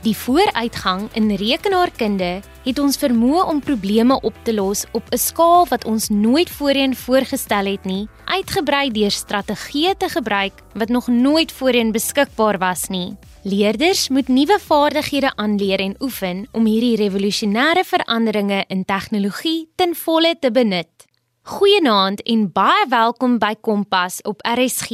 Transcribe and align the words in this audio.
Die 0.00 0.16
vooruitgang 0.16 1.10
in 1.12 1.28
rekenaarkunde 1.36 2.28
het 2.64 2.78
ons 2.80 2.96
vermoë 2.96 3.42
om 3.52 3.58
probleme 3.60 4.16
op 4.24 4.36
te 4.46 4.54
los 4.56 4.86
op 4.96 5.04
'n 5.12 5.18
skaal 5.18 5.66
wat 5.68 5.84
ons 5.84 6.08
nooit 6.08 6.50
voorheen 6.50 6.96
voorgestel 6.96 7.66
het 7.66 7.84
nie, 7.84 8.08
uitgebrei 8.24 8.90
deur 8.90 9.10
strategieë 9.10 9.94
te 9.96 10.08
gebruik 10.08 10.52
wat 10.74 10.88
nog 10.88 11.08
nooit 11.08 11.52
voorheen 11.52 11.92
beskikbaar 11.92 12.58
was 12.58 12.88
nie. 12.88 13.16
Leerders 13.42 14.08
moet 14.08 14.28
nuwe 14.28 14.58
vaardighede 14.58 15.36
aanleer 15.36 15.80
en 15.80 15.96
oefen 16.00 16.48
om 16.52 16.64
hierdie 16.64 16.96
revolusionêre 16.96 17.84
veranderinge 17.84 18.64
in 18.68 18.84
tegnologie 18.84 19.68
ten 19.76 19.94
volle 19.94 20.36
te 20.40 20.50
benut. 20.50 20.88
Goeienaand 21.42 22.22
en 22.22 22.52
baie 22.52 22.88
welkom 22.88 23.38
by 23.38 23.54
Kompas 23.60 24.22
op 24.22 24.40
RSG. 24.46 24.90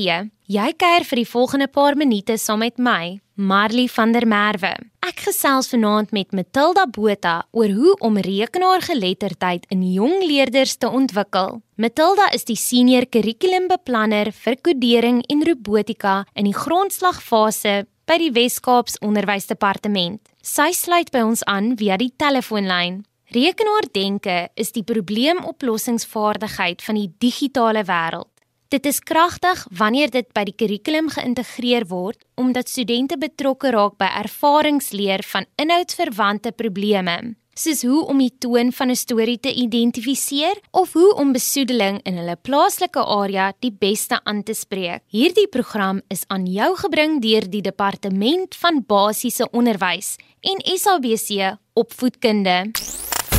Jy 0.46 0.72
kuier 0.76 1.04
vir 1.04 1.16
die 1.16 1.28
volgende 1.28 1.68
paar 1.68 1.96
minute 1.96 2.36
saam 2.38 2.58
met 2.58 2.78
my, 2.78 3.20
Marley 3.36 3.86
van 3.92 4.12
der 4.12 4.24
Merwe. 4.24 4.70
Ek 5.04 5.18
gesels 5.26 5.68
vanaand 5.68 6.08
met 6.16 6.32
Matilda 6.32 6.86
Botha 6.88 7.44
oor 7.52 7.68
hoe 7.76 7.92
om 8.00 8.16
rekenaargeletterdheid 8.16 9.66
in 9.68 9.82
jong 9.92 10.24
leerders 10.24 10.78
te 10.80 10.88
ontwikkel. 10.88 11.60
Matilda 11.76 12.30
is 12.32 12.48
die 12.48 12.56
senior 12.56 13.04
kurrikulumbeplanner 13.04 14.32
vir 14.32 14.56
kodering 14.64 15.20
en 15.28 15.44
robotika 15.44 16.22
in 16.32 16.48
die 16.48 16.56
grondslagfase 16.56 17.84
by 18.08 18.16
die 18.22 18.32
Wes-Kaaps 18.32 18.96
Onderwysdepartement. 19.04 20.22
Sy 20.40 20.72
sluit 20.72 21.12
by 21.12 21.20
ons 21.28 21.44
aan 21.44 21.74
via 21.76 22.00
die 22.00 22.14
telefoonlyn. 22.16 23.02
Rekenaardenke 23.36 24.48
is 24.56 24.72
die 24.72 24.86
probleemoplossingsvaardigheid 24.86 26.80
van 26.88 26.96
die 27.02 27.12
digitale 27.20 27.84
wêreld. 27.84 28.32
Dit 28.68 28.86
is 28.86 28.98
kragtig 29.00 29.66
wanneer 29.70 30.10
dit 30.10 30.26
by 30.34 30.42
die 30.48 30.54
kurrikulum 30.58 31.10
geïntegreer 31.14 31.86
word 31.86 32.18
omdat 32.34 32.68
studente 32.68 33.18
betrokke 33.18 33.70
raak 33.70 33.96
by 33.98 34.08
ervaringsleer 34.24 35.22
van 35.30 35.46
inhoudsverwante 35.56 36.52
probleme 36.52 37.36
soos 37.56 37.82
hoe 37.88 38.02
om 38.06 38.18
die 38.20 38.32
toon 38.38 38.72
van 38.72 38.90
'n 38.90 38.96
storie 38.96 39.40
te 39.40 39.52
identifiseer 39.52 40.56
of 40.70 40.92
hoe 40.92 41.14
om 41.14 41.32
besoedeling 41.32 42.00
in 42.02 42.16
hulle 42.16 42.36
plaaslike 42.36 43.00
area 43.00 43.52
die 43.60 43.72
beste 43.72 44.20
aan 44.24 44.42
te 44.42 44.54
spreek. 44.54 45.02
Hierdie 45.06 45.48
program 45.48 46.00
is 46.08 46.24
aan 46.26 46.46
jou 46.46 46.76
gebring 46.76 47.22
deur 47.22 47.50
die 47.50 47.62
Departement 47.62 48.54
van 48.54 48.84
Basiese 48.86 49.48
Onderwys 49.50 50.16
en 50.40 50.78
SABC 50.78 51.56
Opvoedkunde. 51.72 52.70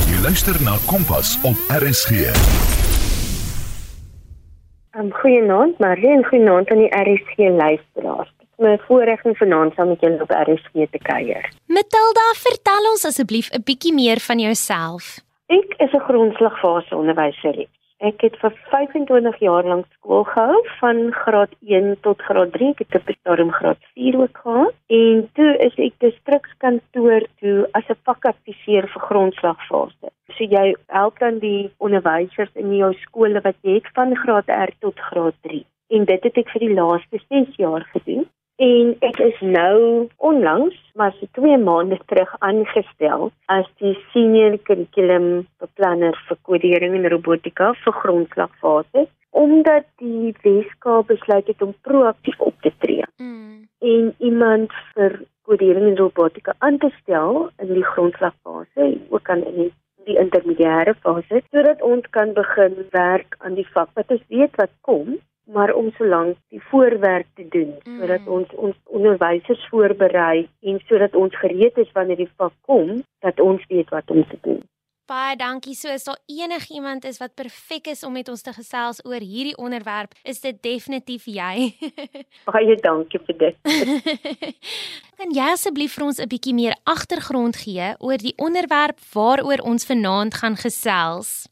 Jy 0.10 0.22
luister 0.22 0.62
na 0.62 0.78
Kompas 0.86 1.38
op 1.44 1.58
RSG. 1.70 2.67
Um, 4.98 5.12
goeienaand, 5.14 5.78
Marie 5.80 6.10
en 6.10 6.26
goeienaand 6.26 6.70
aan 6.70 6.78
die 6.78 6.90
RSG 6.90 7.38
luisteraars 7.38 8.32
my 8.58 8.78
voorreg 8.88 9.24
om 9.24 9.36
vanaand 9.36 9.74
saam 9.74 9.88
met 9.88 10.02
julle 10.02 10.22
op 10.22 10.32
RSG 10.34 10.88
te 10.92 11.02
kuier. 11.02 11.50
Matilda, 11.66 12.26
vertel 12.42 12.90
ons 12.92 13.06
asseblief 13.06 13.50
'n 13.54 13.62
bietjie 13.64 13.94
meer 13.94 14.20
van 14.20 14.40
jouself. 14.40 15.20
Ek 15.48 15.74
is 15.78 15.92
'n 15.94 16.06
grondslagfase 16.08 16.96
onderwyser. 16.96 17.66
Ek 17.98 18.22
het 18.22 18.36
vir 18.38 18.54
25 18.70 19.40
jaar 19.42 19.66
lank 19.66 19.86
skool 19.98 20.24
gehou 20.30 20.60
van 20.80 21.00
graad 21.12 21.54
1 21.66 21.96
tot 22.06 22.22
graad 22.22 22.52
3, 22.54 22.68
ek 22.76 22.84
het 22.86 22.98
op 23.00 23.10
stadium 23.16 23.52
graad 23.52 23.80
4 23.96 24.20
ook 24.20 24.38
gehad. 24.44 24.76
En 24.88 25.24
toe 25.34 25.50
is 25.66 25.80
ek 25.88 25.96
distrikskantoor 26.06 27.26
toe 27.42 27.58
as 27.74 27.90
'n 27.90 27.98
vakadviseur 28.06 28.86
vir 28.94 29.02
grondslagfase. 29.10 30.14
So 30.38 30.44
jy 30.44 30.76
help 30.88 31.20
dan 31.20 31.40
die 31.40 31.72
onderwysers 31.78 32.54
in 32.54 32.76
jou 32.76 32.94
skole 32.94 33.42
wat 33.42 33.56
jy 33.62 33.74
het 33.82 33.90
van 33.94 34.16
graad 34.16 34.48
R 34.48 34.72
tot 34.80 35.00
graad 35.00 35.34
3 35.42 35.66
en 35.90 36.06
dit 36.06 36.24
het 36.24 36.38
ek 36.38 36.50
vir 36.54 36.66
die 36.66 36.76
laaste 36.76 37.20
6 37.30 37.56
jaar 37.56 37.86
gedoen 37.94 38.28
en 38.58 38.96
ek 39.06 39.20
is 39.22 39.42
nou 39.42 40.08
onlangs 40.18 40.78
maar 40.98 41.14
so 41.20 41.30
2 41.38 41.58
maande 41.62 42.00
terug 42.10 42.34
aangestel 42.40 43.30
as 43.54 43.68
die 43.84 43.94
senior 44.14 44.58
curriculum 44.70 45.28
beplanner 45.62 46.18
vir 46.30 46.40
kodering 46.50 46.98
en 46.98 47.10
robotika 47.14 47.72
vir 47.84 47.98
grondslagfase 48.02 49.06
omdat 49.38 49.86
die 50.02 50.34
Weskaap 50.42 51.12
besluit 51.14 51.48
het 51.48 51.62
om 51.62 51.76
proaktief 51.86 52.40
op 52.42 52.58
te 52.66 52.74
tree 52.82 53.06
mm. 53.22 53.68
en 53.94 54.14
iemand 54.18 54.74
vir 54.96 55.20
kodering 55.46 55.92
en 55.92 56.00
robotika 56.02 56.58
aan 56.58 56.82
te 56.82 56.90
stel 57.02 57.52
in 57.62 57.76
die 57.78 57.86
grondslagfase 57.94 58.90
ook 59.10 59.30
aan 59.30 59.46
in 59.52 59.62
die 59.62 59.74
die 60.08 60.18
intermediêre 60.22 60.94
fase 61.04 61.42
sodat 61.52 61.82
ons 61.84 62.06
kan 62.16 62.34
begin 62.34 62.78
werk 62.94 63.36
aan 63.44 63.58
die 63.60 63.68
vak 63.74 63.90
wat 64.00 64.14
ons 64.16 64.24
weet 64.34 64.54
wat 64.62 64.72
kom 64.88 65.18
maar 65.54 65.74
om 65.74 65.92
solank 65.98 66.38
die 66.50 66.62
voorwerk 66.70 67.28
te 67.36 67.48
doen 67.50 67.76
mm. 67.84 68.00
sodat 68.00 68.28
ons 68.28 68.56
ons 68.56 68.76
onderwysers 68.84 69.68
voorberei 69.72 70.48
en 70.62 70.80
sodat 70.88 71.16
ons 71.16 71.38
gereed 71.44 71.78
is 71.78 71.92
wanneer 71.94 72.24
die 72.24 72.34
vak 72.36 72.54
kom 72.62 72.98
dat 73.26 73.40
ons 73.40 73.64
weet 73.68 73.90
wat 73.90 74.12
om 74.12 74.28
te 74.28 74.38
doen. 74.42 74.64
Baie 75.08 75.38
dankie. 75.40 75.72
So 75.76 75.88
as 75.88 76.04
daar 76.04 76.18
enigiemand 76.28 77.06
is 77.08 77.18
wat 77.22 77.36
perfek 77.40 77.88
is 77.88 78.04
om 78.04 78.12
met 78.12 78.28
ons 78.28 78.42
te 78.44 78.52
gesels 78.52 79.00
oor 79.06 79.24
hierdie 79.24 79.56
onderwerp, 79.56 80.12
is 80.28 80.42
dit 80.44 80.58
definitief 80.62 81.30
jy. 81.32 81.72
Baie 82.52 82.76
dankie 82.84 83.22
vir 83.30 83.38
dit. 83.46 83.62
kan 85.20 85.32
jy 85.32 85.48
asseblief 85.54 85.96
vir 85.96 86.10
ons 86.10 86.20
'n 86.20 86.28
bietjie 86.28 86.54
meer 86.54 86.76
agtergrond 86.84 87.56
gee 87.64 87.94
oor 88.04 88.20
die 88.20 88.36
onderwerp 88.36 89.00
waaroor 89.14 89.64
ons 89.64 89.88
vanaand 89.88 90.36
gaan 90.44 90.60
gesels? 90.60 91.48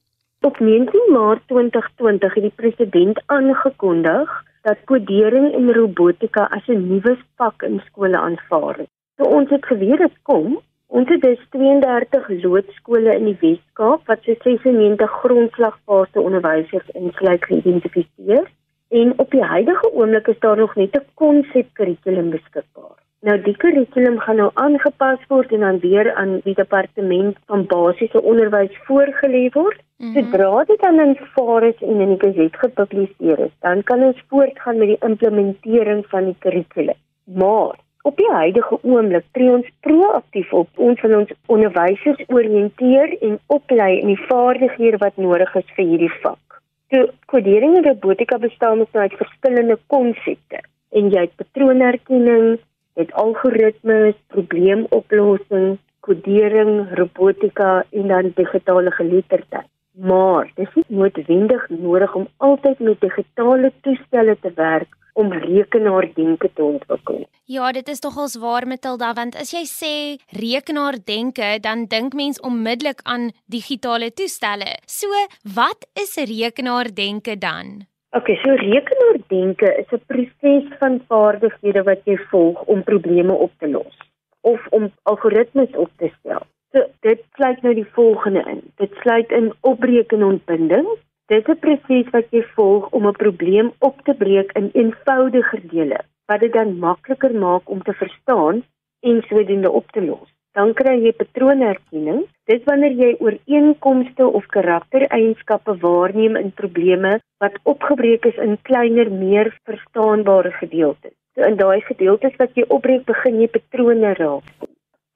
Op 0.46 0.60
19 0.60 1.12
Maart 1.12 1.42
2020 1.48 2.34
het 2.34 2.44
die 2.44 2.52
president 2.56 3.22
aangekondig 3.26 4.44
dat 4.62 4.84
kodering 4.84 5.54
en 5.54 5.74
robotika 5.74 6.44
as 6.58 6.68
'n 6.68 6.88
nuwe 6.90 7.18
vak 7.36 7.62
in 7.62 7.82
skole 7.86 8.18
aanvaar 8.18 8.80
is. 8.80 8.92
So 9.18 9.24
ons 9.38 9.50
het 9.50 9.66
geweet 9.66 9.98
dit 9.98 10.18
kom. 10.22 10.60
Ons 10.88 11.10
het 11.10 11.22
dus 11.22 11.42
32 11.50 12.30
loodskole 12.44 13.16
in 13.16 13.26
die 13.26 13.38
Wes-Kaap 13.40 14.06
wat 14.06 14.20
so 14.22 14.34
96 14.44 15.12
grondslagfase 15.12 16.20
onderwysers 16.22 16.90
insluit 16.90 17.46
geïdentifiseer 17.46 18.46
en 18.90 19.14
op 19.18 19.32
die 19.32 19.44
huidige 19.44 19.94
oomblik 19.94 20.28
is 20.28 20.40
daar 20.40 20.58
nog 20.58 20.76
net 20.76 20.96
'n 20.96 21.08
konsepkurrikulum 21.14 22.30
beskikbaar. 22.30 23.05
Nou 23.22 23.38
die 23.42 23.56
kurrikulum 23.58 24.20
gaan 24.20 24.36
nou 24.42 24.50
aangepas 24.54 25.22
word 25.28 25.52
en 25.52 25.60
dan 25.60 25.80
weer 25.80 26.12
aan 26.14 26.40
die 26.44 26.54
departement 26.54 27.38
van 27.46 27.66
basiese 27.66 28.22
onderwys 28.22 28.76
voorgelê 28.90 29.50
word. 29.54 29.80
Mm 29.98 30.14
-hmm. 30.14 30.24
Sodra 30.32 30.64
dit 30.64 30.82
dan 30.82 31.00
in 31.00 31.16
Faris 31.34 31.82
en 31.82 32.02
in 32.02 32.18
die 32.18 32.20
Gazette 32.20 32.58
gepubliseer 32.58 33.40
is, 33.40 33.56
dan 33.60 33.84
kan 33.84 34.04
ons 34.04 34.24
voortgaan 34.30 34.78
met 34.78 34.88
die 34.88 35.02
implementering 35.10 36.06
van 36.08 36.26
die 36.26 36.36
kurrikulum. 36.40 37.00
Maar 37.24 37.76
op 38.02 38.18
die 38.18 38.32
huidige 38.32 38.78
oomblik 38.82 39.26
tree 39.32 39.50
ons 39.50 39.70
proaktief 39.80 40.54
op. 40.54 40.68
Ons 40.76 41.02
wil 41.02 41.18
ons 41.18 41.32
onderwysers 41.46 42.22
oriënteer 42.28 43.16
en 43.22 43.40
oplei 43.46 44.00
in 44.00 44.12
die 44.14 44.26
vaardighede 44.28 44.98
wat 44.98 45.18
nodig 45.18 45.56
is 45.56 45.72
vir 45.78 45.86
hierdie 45.86 46.14
vak. 46.22 46.60
So 46.94 47.08
kodering 47.26 47.80
en 47.80 47.88
robotika 47.88 48.38
bestaan 48.38 48.86
uit 48.92 49.18
verskillende 49.22 49.80
konsepte 49.88 50.62
en 50.96 51.10
jy 51.10 51.26
het 51.26 51.36
patroonherkenning 51.42 52.60
het 52.96 53.14
algoritmes, 53.14 54.16
probleemoplossing, 54.28 55.78
kodering, 56.00 56.88
robotika 57.00 57.86
en 57.92 58.08
dan 58.08 58.32
digitale 58.36 58.92
geletterdheid. 58.92 59.70
Maar 59.96 60.52
dis 60.56 60.74
nie 60.76 60.86
noodwendig 60.88 61.70
nodig 61.70 62.16
om 62.16 62.28
altyd 62.38 62.80
met 62.80 63.02
digitale 63.02 63.72
toestelle 63.82 64.38
te 64.42 64.52
werk 64.56 64.92
om 65.16 65.32
rekenaardenke 65.32 66.50
te 66.54 66.64
ontwikkel. 66.64 67.24
Ja, 67.48 67.72
dit 67.72 67.88
is 67.88 68.00
tog 68.04 68.18
als 68.18 68.36
waar 68.36 68.68
Matilda, 68.68 69.14
want 69.16 69.36
as 69.40 69.54
jy 69.56 69.64
sê 69.70 69.94
rekenaardenke, 70.36 71.56
dan 71.64 71.86
dink 71.88 72.14
mens 72.14 72.42
onmiddellik 72.44 73.00
aan 73.04 73.30
digitale 73.46 74.12
toestelle. 74.12 74.76
So, 74.86 75.08
wat 75.56 75.88
is 75.94 76.18
rekenaardenke 76.20 77.38
dan? 77.38 77.86
Ok, 78.16 78.30
so 78.42 78.54
rekenaardenke 78.56 79.70
is 79.80 79.90
'n 79.96 80.04
proses 80.12 80.68
van 80.82 80.94
vaardighede 81.08 81.82
wat 81.84 82.06
jy 82.10 82.16
volg 82.32 82.62
om 82.74 82.84
probleme 82.90 83.34
op 83.46 83.52
te 83.60 83.68
los 83.68 83.98
of 84.42 84.68
om 84.78 84.84
algoritmes 85.04 85.76
op 85.84 85.92
te 85.98 86.10
stel. 86.20 86.46
So 86.72 86.86
dit 87.08 87.20
sluit 87.34 87.62
nou 87.62 87.74
die 87.74 87.92
volgende 87.98 88.44
in. 88.54 88.62
Dit 88.76 88.94
sluit 89.02 89.32
in 89.32 89.52
opbreek 89.62 90.12
en 90.12 90.24
ontbinding. 90.24 90.88
Dit 91.26 91.48
is 91.48 91.56
'n 91.56 91.60
proses 91.66 92.10
wat 92.16 92.28
jy 92.30 92.44
volg 92.56 92.90
om 92.90 93.08
'n 93.08 93.20
probleem 93.24 93.74
op 93.80 94.02
te 94.04 94.14
breek 94.14 94.52
in 94.52 94.70
eenvoudiger 94.74 95.62
dele 95.74 96.00
wat 96.26 96.40
dit 96.40 96.54
dan 96.54 96.80
makliker 96.80 97.34
maak 97.36 97.70
om 97.70 97.84
te 97.84 97.94
verstaan 97.94 98.64
en 99.00 99.22
sodoende 99.28 99.72
op 99.72 99.92
te 99.92 100.02
los 100.02 100.35
dan 100.56 100.74
kry 100.80 100.96
jy 101.04 101.12
patroonherkenning. 101.20 102.24
Dit 102.50 102.64
wanneer 102.70 102.96
jy 102.96 103.12
ooreenkomste 103.20 104.28
of 104.40 104.48
karaktereienskappe 104.56 105.78
waarneem 105.84 106.38
in 106.40 106.52
probleme 106.62 107.18
wat 107.44 107.60
opgebreek 107.64 108.26
is 108.32 108.40
in 108.48 108.58
kleiner, 108.70 109.12
meer 109.12 109.52
verstaanbare 109.70 110.52
gedeeltes. 110.60 111.16
So 111.36 111.44
in 111.44 111.60
daai 111.60 111.82
gedeeltes 111.88 112.38
wat 112.40 112.56
jy 112.56 112.64
opbreek, 112.70 113.04
begin 113.06 113.42
jy 113.42 113.50
patrone 113.58 114.14
raak. 114.20 114.70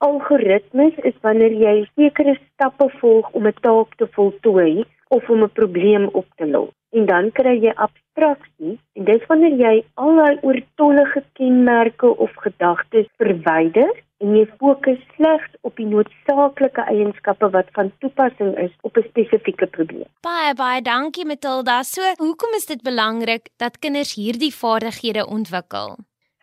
Algoritmes 0.03 0.99
is 1.03 1.15
wanneer 1.23 1.55
jy 1.65 1.75
sekere 1.95 2.35
stappe 2.41 2.89
volg 2.99 3.31
om 3.31 3.47
'n 3.47 3.55
taak 3.61 3.95
te 3.95 4.07
voltooi 4.17 4.83
of 5.09 5.29
om 5.29 5.43
'n 5.43 5.55
probleem 5.59 6.09
op 6.13 6.27
te 6.37 6.45
los. 6.45 6.75
en 6.97 7.05
dan 7.05 7.31
kry 7.37 7.55
jy 7.61 7.73
abstraksie 7.85 8.77
en 8.97 9.07
dis 9.09 9.25
wanneer 9.29 9.57
jy 9.63 9.73
al 10.03 10.15
daai 10.19 10.39
oortollige 10.49 11.23
kenmerke 11.37 12.09
of 12.25 12.33
gedagtes 12.45 13.09
verwyder 13.21 13.91
en 14.23 14.35
jy 14.35 14.45
fokus 14.59 14.99
slegs 15.15 15.51
op 15.67 15.75
die 15.79 15.87
noodsaaklike 15.87 16.83
eienskappe 16.91 17.49
wat 17.55 17.69
van 17.77 17.91
toepassing 18.03 18.57
is 18.65 18.73
op 18.81 18.97
'n 18.97 19.07
spesifieke 19.09 19.67
probleem. 19.67 20.09
Baie 20.21 20.53
baie 20.53 20.81
dankie 20.81 21.25
Matilda. 21.25 21.83
So, 21.83 22.01
hoekom 22.17 22.53
is 22.55 22.65
dit 22.65 22.81
belangrik 22.83 23.49
dat 23.57 23.79
kinders 23.79 24.15
hierdie 24.15 24.53
vaardighede 24.53 25.27
ontwikkel? 25.27 25.95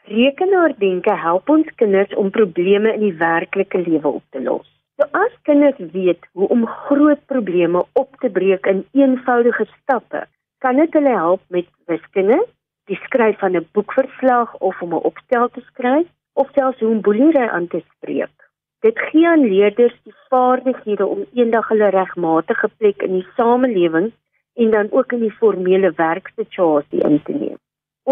Rekenaardenke 0.07 1.15
help 1.19 1.49
ons 1.49 1.69
kinders 1.75 2.15
om 2.15 2.31
probleme 2.31 2.93
in 2.95 3.01
die 3.01 3.17
werklike 3.19 3.79
lewe 3.79 4.09
op 4.09 4.25
te 4.31 4.41
los. 4.41 4.67
So 4.97 5.09
as 5.13 5.33
kinders 5.43 5.81
weet 5.93 6.23
hoe 6.33 6.49
om 6.49 6.67
groot 6.67 7.27
probleme 7.27 7.85
op 7.93 8.15
te 8.21 8.31
breek 8.31 8.67
in 8.67 8.87
eenvoudige 8.93 9.67
stappe, 9.83 10.27
kan 10.59 10.77
dit 10.77 10.93
hulle 10.93 11.17
help 11.17 11.43
met 11.49 11.67
wiskunde, 11.91 12.39
die 12.87 12.99
skryf 13.03 13.39
van 13.39 13.57
'n 13.57 13.69
boekverslag 13.73 14.55
of 14.59 14.83
om 14.83 14.95
'n 14.95 15.07
opstel 15.11 15.49
te 15.49 15.61
skryf, 15.61 16.07
of 16.43 16.53
selfs 16.55 16.81
hoe 16.85 16.91
om 16.95 17.01
boelery 17.01 17.49
aan 17.49 17.69
te 17.73 17.83
spreek. 17.97 18.35
Dit 18.85 18.99
gee 19.09 19.29
aan 19.29 19.45
leerders 19.49 19.95
die 20.05 20.15
vaardighede 20.31 21.07
om 21.07 21.25
eendag 21.33 21.69
hulle 21.73 21.89
regmatige 21.95 22.69
plek 22.79 23.03
in 23.03 23.19
die 23.19 23.27
samelewing 23.37 24.11
en 24.63 24.71
dan 24.71 24.91
ook 24.91 25.13
in 25.17 25.25
die 25.25 25.37
formele 25.41 25.93
werksituasie 25.97 27.03
in 27.09 27.23
te 27.23 27.33
neem. 27.33 27.59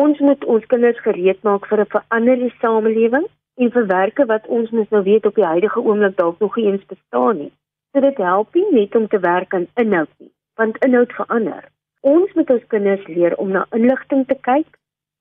Ons 0.04 0.18
moet 0.18 0.44
ons 0.44 0.64
kinders 0.72 1.00
gereed 1.06 1.42
maak 1.48 1.68
vir 1.70 1.80
'n 1.80 1.92
veranderde 1.96 2.50
samelewing 2.60 3.26
en 3.62 3.76
verwerke 3.76 4.24
wat 4.26 4.46
ons 4.46 4.70
mos 4.70 4.88
nou 4.90 5.02
weet 5.02 5.26
op 5.26 5.34
die 5.34 5.50
huidige 5.52 5.80
oomblik 5.80 6.16
dalk 6.16 6.38
nog 6.38 6.56
nie 6.56 6.66
eens 6.70 6.86
bestaan 6.86 7.36
nie. 7.38 7.52
So 7.92 8.00
dit 8.00 8.16
help 8.16 8.54
nie 8.54 8.66
net 8.70 8.96
om 8.96 9.08
te 9.08 9.18
werk 9.18 9.54
aan 9.54 9.66
inhoud 9.74 10.10
nie, 10.18 10.32
want 10.56 10.84
inhoud 10.84 11.12
verander. 11.12 11.68
Ons 12.00 12.32
moet 12.32 12.50
ons 12.50 12.66
kinders 12.66 13.06
leer 13.06 13.36
om 13.36 13.50
na 13.50 13.66
inligting 13.70 14.26
te 14.26 14.34
kyk, 14.40 14.66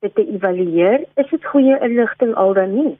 dit 0.03 0.15
te 0.15 0.25
evalueer, 0.35 1.05
is 1.21 1.29
dit 1.31 1.49
goeie 1.53 1.79
inligting 1.87 2.33
al 2.43 2.53
dan 2.57 2.75
nie? 2.75 2.93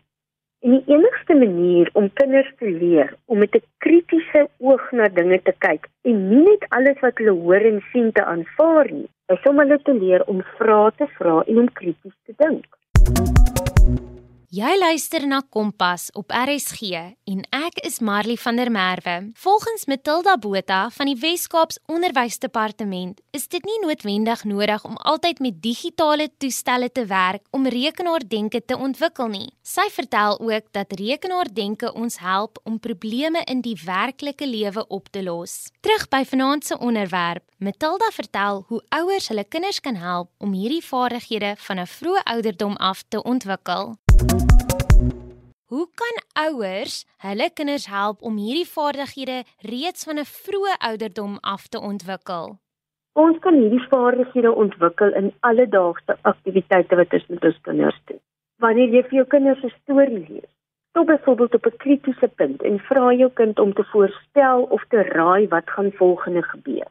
En 0.63 0.77
die 0.77 0.95
enigste 0.95 1.35
manier 1.35 1.89
om 1.99 2.07
kinders 2.19 2.51
te 2.59 2.69
leer 2.71 3.11
om 3.25 3.43
met 3.43 3.55
'n 3.55 3.65
kritiese 3.85 4.45
oog 4.57 4.85
na 4.91 5.09
dinge 5.19 5.39
te 5.41 5.53
kyk 5.65 5.89
en 6.09 6.29
nie 6.29 6.43
net 6.49 6.63
alles 6.69 6.99
wat 7.01 7.17
hulle 7.17 7.35
hoor 7.43 7.67
en 7.71 7.83
sien 7.91 8.11
te 8.11 8.23
aanvaar 8.23 8.91
nie, 8.91 9.09
is 9.35 9.49
om 9.49 9.59
hulle 9.59 9.79
te 9.83 9.93
leer 9.93 10.23
om 10.25 10.41
vrae 10.57 10.91
te 10.97 11.07
vra 11.17 11.43
en 11.47 11.59
om 11.65 11.69
krities 11.81 12.17
te 12.25 12.33
dink. 12.37 12.65
Jy 14.53 14.75
luister 14.77 15.23
na 15.25 15.39
Kompas 15.49 16.11
op 16.13 16.29
RSG 16.29 16.91
en 17.25 17.39
ek 17.57 17.79
is 17.87 17.95
Marley 18.05 18.37
van 18.37 18.59
der 18.59 18.69
Merwe. 18.69 19.15
Volgens 19.41 19.87
Matilda 19.89 20.35
Botha 20.37 20.91
van 20.93 21.09
die 21.09 21.15
Wes-Kaaps 21.17 21.79
Onderwysdepartement 21.89 23.17
is 23.33 23.47
dit 23.49 23.65
nie 23.65 23.79
noodwendig 23.81 24.43
nodig 24.45 24.85
om 24.85 24.99
altyd 25.09 25.41
met 25.41 25.57
digitale 25.63 26.27
toestelle 26.37 26.91
te 26.93 27.07
werk 27.09 27.41
om 27.49 27.65
rekenaardenke 27.65 28.61
te 28.61 28.77
ontwikkel 28.77 29.31
nie. 29.33 29.49
Sy 29.65 29.87
vertel 29.95 30.37
ook 30.37 30.69
dat 30.77 30.93
rekenaardenke 31.01 31.89
ons 31.97 32.19
help 32.21 32.61
om 32.61 32.77
probleme 32.77 33.41
in 33.49 33.65
die 33.65 33.79
werklike 33.81 34.45
lewe 34.45 34.85
op 34.85 35.09
te 35.09 35.25
los. 35.25 35.71
Terug 35.81 36.05
by 36.13 36.21
vanaand 36.29 36.69
se 36.69 36.77
onderwerp. 36.77 37.49
Matilda 37.57 38.13
vertel 38.13 38.65
hoe 38.69 38.83
ouers 39.01 39.33
hulle 39.33 39.49
kinders 39.49 39.81
kan 39.81 39.97
help 39.97 40.29
om 40.37 40.53
hierdie 40.53 40.83
vaardighede 40.85 41.55
van 41.65 41.79
'n 41.79 41.89
vroeë 41.89 42.23
ouderdom 42.23 42.75
af 42.77 43.03
te 43.09 43.23
ontwikkel. 43.23 43.95
Hoe 45.73 45.87
kan 46.01 46.17
ouers 46.45 46.95
hulle 47.17 47.49
kinders 47.53 47.85
help 47.89 48.21
om 48.21 48.35
hierdie 48.37 48.67
vaardighede 48.73 49.37
reeds 49.71 50.03
van 50.07 50.19
'n 50.21 50.29
vroeë 50.29 50.75
ouderdom 50.89 51.37
af 51.41 51.67
te 51.67 51.79
ontwikkel? 51.91 52.43
Ons 53.13 53.39
kan 53.39 53.55
hierdie 53.61 53.87
vaardighede 53.89 54.51
ontwikkel 54.63 55.13
in 55.21 55.33
alledaagse 55.39 56.17
aktiwiteite 56.21 56.95
wat 56.95 57.13
ons 57.13 57.25
met 57.27 57.43
ons 57.49 57.61
kinders 57.61 57.99
doen. 58.05 58.19
Wanneer 58.57 58.89
jy 58.95 59.01
vir 59.07 59.17
jou 59.19 59.27
kinders 59.33 59.63
'n 59.63 59.73
storie 59.81 60.25
lees, 60.29 60.51
stop 60.89 61.07
byvoorbeeld 61.07 61.53
op 61.53 61.65
'n 61.65 61.77
kritiese 61.77 62.27
punt 62.27 62.61
en 62.61 62.79
vra 62.79 63.13
jou 63.13 63.31
kind 63.41 63.59
om 63.59 63.73
te 63.73 63.83
voorspel 63.83 64.63
of 64.63 64.85
te 64.89 65.01
raai 65.01 65.47
wat 65.47 65.69
gaan 65.69 65.91
volgende 65.91 66.43
gebeur. 66.43 66.89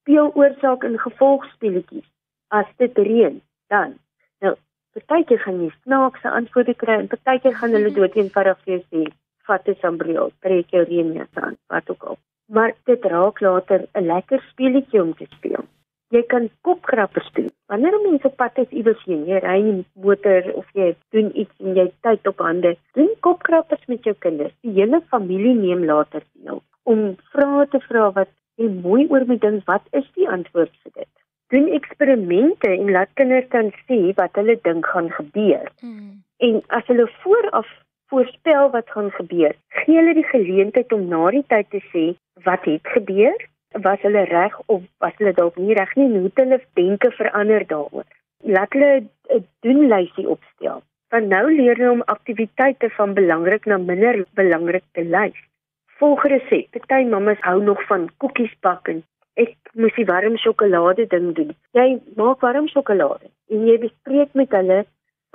Speel 0.00 0.30
oorsaak 0.34 0.82
en 0.84 0.98
gevolg 0.98 1.44
speletjies. 1.52 2.10
As 2.48 2.66
dit 2.76 2.98
reën, 2.98 3.42
dan 3.68 3.98
Partykeer 4.96 5.40
gaan 5.44 5.58
jy 5.60 5.70
snaakse 5.84 6.30
antwoorde 6.38 6.74
kry 6.82 6.94
en 6.98 7.08
partykeer 7.12 7.56
gaan 7.60 7.74
hulle 7.76 7.90
dood 7.96 8.14
eenvoudig 8.16 8.60
vir 8.64 8.72
jou 8.74 8.82
sê, 8.84 9.02
"Vat 9.48 9.68
'n 9.68 9.80
sambreel, 9.82 10.30
trek 10.44 10.70
jou 10.74 10.84
reënjas 10.84 11.42
aan, 11.42 11.56
wat 11.72 11.90
ook 11.90 12.04
al." 12.10 12.16
Maar 12.54 12.72
dit 12.90 13.04
raak 13.04 13.40
later 13.40 13.84
'n 13.94 14.06
lekker 14.12 14.40
speletjie 14.52 15.02
om 15.02 15.12
te 15.14 15.26
speel. 15.36 15.64
Jy 16.14 16.22
kan 16.32 16.48
kopkrappers 16.62 17.30
doen. 17.34 17.50
Wanneer 17.68 18.00
mense 18.00 18.28
pad 18.28 18.58
is 18.58 18.70
iewers 18.70 19.04
heen, 19.04 19.26
jy 19.26 19.38
ry 19.38 19.58
in 19.58 19.84
motor 19.94 20.52
of 20.54 20.66
jy 20.72 20.94
doen 21.10 21.30
iets 21.34 21.54
en 21.58 21.74
jy 21.74 21.92
tyd 22.00 22.26
op 22.26 22.38
hande, 22.38 22.76
doen 22.94 23.12
kopkrappers 23.20 23.84
met 23.86 24.02
jou 24.04 24.14
kinders. 24.14 24.54
Die 24.62 24.72
hele 24.72 25.02
familie 25.10 25.54
neem 25.54 25.84
later 25.84 26.22
deel 26.32 26.62
om 26.84 27.16
vrae 27.32 27.66
te 27.68 27.80
vra 27.88 28.10
wat 28.12 28.30
jy 28.56 28.68
mooi 28.70 29.06
oor 29.10 29.26
moet 29.26 29.40
dink, 29.40 29.64
wat 29.66 29.82
is 29.92 30.06
die 30.14 30.28
antwoord 30.28 30.72
vir 30.82 30.92
dit? 30.94 31.15
Doen 31.48 31.66
eksperimente 31.72 32.68
en 32.68 32.90
laat 32.90 33.08
kinders 33.14 33.48
dan 33.48 33.72
sê 33.86 33.98
wat 34.14 34.38
hulle 34.38 34.58
dink 34.62 34.86
gaan 34.86 35.10
gebeur. 35.10 35.68
Hmm. 35.80 36.22
En 36.36 36.62
as 36.66 36.86
hulle 36.86 37.08
vooraf 37.22 37.68
voorspel 38.06 38.70
wat 38.70 38.90
gaan 38.90 39.10
gebeur, 39.10 39.54
gee 39.68 39.96
hulle 39.96 40.14
die 40.14 40.30
geleentheid 40.30 40.92
om 40.92 41.08
na 41.08 41.30
die 41.30 41.44
tyd 41.46 41.70
te 41.70 41.82
sê 41.92 42.04
wat 42.48 42.64
het 42.64 42.94
gebeur, 42.96 43.38
was 43.82 44.00
hulle 44.00 44.24
reg 44.30 44.58
of 44.66 44.82
was 45.04 45.16
hulle 45.18 45.32
dalk 45.32 45.56
nie 45.56 45.74
reg 45.74 45.94
nie, 45.94 46.08
hoe 46.18 46.30
hulle 46.34 46.60
denke 46.78 47.10
verander 47.18 47.66
daaroor. 47.66 48.06
Laat 48.44 48.72
hulle 48.72 48.92
'n 49.36 49.46
doenlysie 49.60 50.28
opstel. 50.28 50.82
Van 51.08 51.28
nou 51.28 51.46
leer 51.54 51.76
hulle 51.76 51.90
om 51.90 52.02
aktiwiteite 52.02 52.90
van 52.90 53.14
belangrik 53.14 53.64
na 53.64 53.78
minder 53.78 54.24
belangrik 54.34 54.84
te 54.92 55.04
lys. 55.04 55.38
Volg 55.98 56.24
resep. 56.24 56.70
Party 56.70 57.04
mammas 57.08 57.40
hou 57.40 57.62
nog 57.62 57.86
van 57.86 58.10
koekies 58.16 58.54
bak 58.60 58.88
en 58.88 59.04
ek 59.36 59.54
moes 59.74 59.94
die 59.96 60.06
warm 60.08 60.36
sjokolade 60.40 61.06
ding 61.12 61.32
doen. 61.36 61.52
Jy 61.76 61.86
maak 62.16 62.44
warm 62.44 62.68
sjokolade 62.72 63.28
en 63.52 63.66
jy 63.68 63.76
bespreek 63.82 64.32
met 64.34 64.54
hulle 64.56 64.84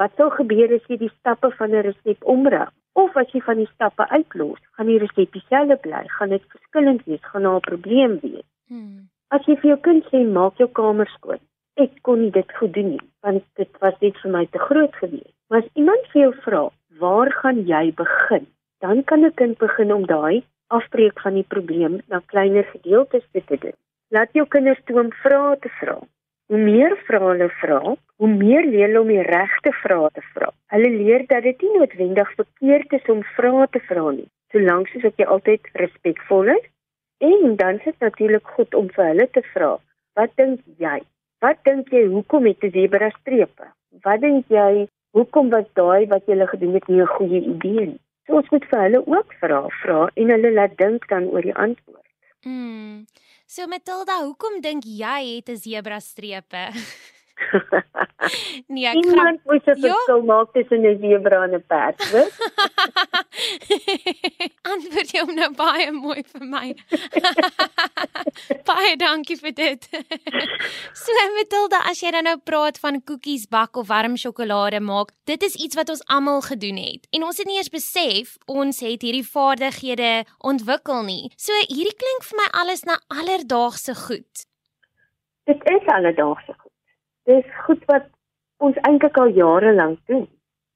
wat 0.01 0.15
sou 0.18 0.30
gebeur 0.33 0.74
as 0.77 0.88
jy 0.89 0.98
die 1.03 1.12
stappe 1.19 1.51
van 1.57 1.75
'n 1.75 1.86
resep 1.88 2.25
omdraai 2.33 2.71
of 3.01 3.18
as 3.18 3.30
jy 3.33 3.42
van 3.45 3.57
die 3.62 3.69
stappe 3.74 4.07
uitlos. 4.09 4.62
Gaan 4.75 4.89
die 4.92 5.00
resep 5.03 5.31
dieselfde 5.31 5.77
bly? 5.86 6.03
Gaan 6.18 6.30
dit 6.30 6.44
verskillend 6.53 7.06
wees? 7.06 7.24
Gaan 7.31 7.44
daar 7.44 7.62
'n 7.62 7.69
probleem 7.69 8.19
wees? 8.21 8.48
Hmm. 8.68 9.09
As 9.30 9.45
jy 9.45 9.56
vir 9.56 9.69
jou 9.71 9.80
kind 9.88 10.03
sê 10.12 10.25
maak 10.25 10.58
jou 10.58 10.67
kamer 10.67 11.08
skoon. 11.17 11.39
Ek 11.77 11.91
kon 12.01 12.22
nie 12.22 12.31
dit 12.31 12.58
goed 12.58 12.74
doen 12.74 12.89
nie 12.89 13.05
want 13.22 13.43
dit 13.55 13.70
was 13.79 13.93
net 14.01 14.17
vir 14.17 14.31
my 14.31 14.46
te 14.46 14.60
groot 14.60 14.96
geweest. 14.96 15.36
Maar 15.50 15.60
as 15.60 15.70
iemand 15.74 16.08
vir 16.12 16.22
jou 16.22 16.34
vra, 16.46 16.70
"Waar 17.00 17.31
gaan 17.31 17.65
jy 17.65 17.93
begin?" 17.93 18.48
dan 18.81 19.03
kan 19.03 19.24
'n 19.25 19.34
kind 19.34 19.58
begin 19.58 19.93
om 19.93 20.05
daai 20.05 20.43
afbreek 20.67 21.20
van 21.22 21.34
die 21.34 21.50
probleem 21.53 22.00
na 22.08 22.22
kleiner 22.25 22.63
gedeeltes 22.63 23.25
te 23.31 23.58
doen. 23.60 23.77
Laat 24.12 24.34
jou 24.36 24.44
kinders 24.51 24.80
toe 24.88 24.98
om 25.00 25.10
vrae 25.24 25.53
te 25.63 25.70
vra. 25.80 25.94
Hoe 26.51 26.60
meer 26.60 26.98
vrae 27.08 27.27
hulle 27.30 27.48
vra, 27.62 27.77
hoe 28.20 28.30
meer 28.32 28.65
leer 28.68 28.89
hulle 28.89 29.03
om 29.06 29.12
die 29.13 29.24
regte 29.24 29.72
vrae 29.84 30.10
te 30.18 30.24
vra. 30.34 30.50
Hulle 30.74 30.89
leer 30.98 31.24
dat 31.30 31.46
dit 31.48 31.63
nie 31.63 31.77
noodwendig 31.77 32.34
verkeerd 32.39 32.96
is 32.98 33.08
om 33.13 33.22
vrae 33.38 33.70
te 33.72 33.80
vra 33.88 34.03
nie, 34.18 34.27
solank 34.51 34.91
as 35.00 35.06
jy 35.08 35.27
altyd 35.36 35.70
respekvol 35.84 36.51
is. 36.58 36.68
En 37.24 37.56
dan 37.56 37.80
is 37.80 37.88
dit 37.88 38.03
natuurlik 38.03 38.51
goed 38.58 38.75
om 38.82 38.91
vir 38.98 39.06
hulle 39.13 39.30
te 39.38 39.46
vra, 39.53 39.72
"Wat 40.20 40.36
dink 40.36 40.60
jy? 40.84 41.00
Wat 41.39 41.63
dink 41.63 41.96
jy 41.96 42.03
hoekom 42.12 42.51
het 42.51 42.63
'n 42.63 42.72
zebra 42.75 43.10
strepe? 43.22 43.72
Wat 44.03 44.22
dink 44.22 44.46
jy 44.50 44.88
hoekom 45.15 45.50
was 45.50 45.72
daai 45.74 46.06
wat 46.08 46.27
jy 46.27 46.46
gedoen 46.46 46.74
het 46.74 46.88
nie 46.88 47.01
'n 47.01 47.15
goeie 47.15 47.41
idee 47.56 47.86
nie?" 47.86 48.00
So 48.27 48.36
ons 48.36 48.50
moet 48.50 48.65
vir 48.65 48.82
hulle 48.82 49.08
ook 49.08 49.34
vra, 49.39 49.68
vra 49.82 50.10
en 50.13 50.30
hulle 50.30 50.51
laat 50.51 50.77
dink 50.77 51.08
dan 51.08 51.30
oor 51.30 51.41
die 51.41 51.56
antwoord. 51.56 52.08
Mm. 52.44 53.06
So 53.51 53.65
Matilda, 53.67 54.22
hoekom 54.24 54.62
dink 54.63 54.86
jy 54.88 55.36
het 55.36 55.50
'n 55.51 55.60
zebra 55.60 56.00
strepe? 56.00 56.72
nee, 58.67 58.88
ek 58.88 58.95
Iemand 58.95 59.39
moet 59.45 59.67
'n 59.67 59.79
verskil 59.81 60.21
maak 60.24 60.53
tussen 60.53 60.86
'n 60.86 60.98
zebra 61.01 61.43
en 61.43 61.53
'n 61.55 61.63
perd, 61.67 61.98
hoor? 62.12 62.29
Antwoord 64.71 65.12
jy 65.12 65.19
hom 65.24 65.33
nou 65.36 65.50
baie 65.57 65.91
mooi 65.91 66.24
vir 66.33 66.45
my. 66.45 66.67
baie 68.71 68.95
dankie 68.95 69.38
vir 69.41 69.53
dit. 69.53 69.88
so 71.03 71.12
Matilda, 71.38 71.81
as 71.89 72.01
jy 72.03 72.12
dan 72.12 72.27
nou 72.29 72.38
praat 72.38 72.79
van 72.79 73.01
koekies 73.03 73.48
bak 73.48 73.77
of 73.77 73.88
warm 73.88 74.17
sjokolade 74.17 74.79
maak, 74.79 75.12
dit 75.25 75.43
is 75.43 75.55
iets 75.55 75.75
wat 75.75 75.89
ons 75.89 76.05
almal 76.07 76.41
gedoen 76.41 76.77
het. 76.77 77.07
En 77.12 77.24
ons 77.24 77.38
het 77.38 77.48
nie 77.48 77.57
eers 77.57 77.74
besef 77.74 78.38
ons 78.45 78.79
het 78.79 79.01
hierdie 79.01 79.25
vaardighede 79.27 80.25
ontwikkel 80.39 81.03
nie. 81.03 81.31
So 81.38 81.53
hierdie 81.67 81.98
klink 81.98 82.27
vir 82.29 82.41
my 82.43 82.50
alles 82.63 82.86
na 82.86 83.00
alledaagse 83.07 83.95
goed. 84.05 84.48
Dit 85.50 85.63
is 85.65 85.88
alledaagse 85.89 86.61
dis 87.30 87.46
goed 87.66 87.84
wat 87.92 88.08
ons 88.62 88.78
eintlik 88.88 89.18
al 89.18 89.34
jare 89.38 89.74
lank 89.74 90.00
doen. 90.12 90.28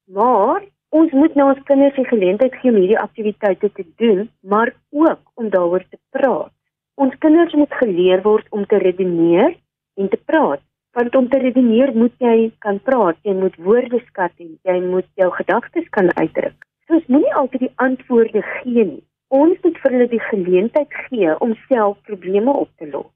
Maar 0.06 0.66
ons 0.90 1.12
moet 1.12 1.36
nou 1.36 1.48
ons 1.52 1.64
kinders 1.70 1.96
die 1.98 2.08
geleentheid 2.10 2.56
gee 2.62 2.72
om 2.72 2.80
hierdie 2.80 3.00
aktiwiteite 3.02 3.72
te 3.78 3.86
doen, 4.02 4.30
maar 4.42 4.74
ook 4.92 5.22
om 5.36 5.50
daaroor 5.50 5.86
te 5.90 6.00
praat. 6.16 6.54
Ons 6.96 7.16
kinders 7.20 7.54
moet 7.54 7.74
geleer 7.82 8.22
word 8.24 8.48
om 8.56 8.66
te 8.66 8.80
redeneer 8.80 9.58
en 10.00 10.10
te 10.10 10.22
praat. 10.26 10.62
Want 10.96 11.16
om 11.16 11.26
te 11.30 11.40
redeneer 11.42 11.92
moet 11.96 12.14
jy 12.24 12.52
kan 12.64 12.80
praat, 12.80 13.18
jy 13.28 13.34
moet 13.36 13.58
woorde 13.60 14.00
skat 14.06 14.32
en 14.40 14.54
jy 14.64 14.78
moet 14.86 15.08
jou 15.20 15.28
gedagtes 15.36 15.90
kan 15.98 16.14
uitdruk. 16.16 16.56
So 16.88 16.96
ons 17.00 17.10
moenie 17.12 17.34
altyd 17.36 17.66
die 17.66 17.74
antwoorde 17.84 18.46
gee 18.54 18.86
nie. 18.94 19.04
Ons 19.34 19.60
moet 19.66 19.82
vir 19.84 19.98
hulle 19.98 20.08
die 20.14 20.24
geleentheid 20.30 20.98
gee 21.10 21.36
om 21.44 21.58
self 21.68 22.00
probleme 22.08 22.54
op 22.54 22.72
te 22.80 22.88
los. 22.88 23.15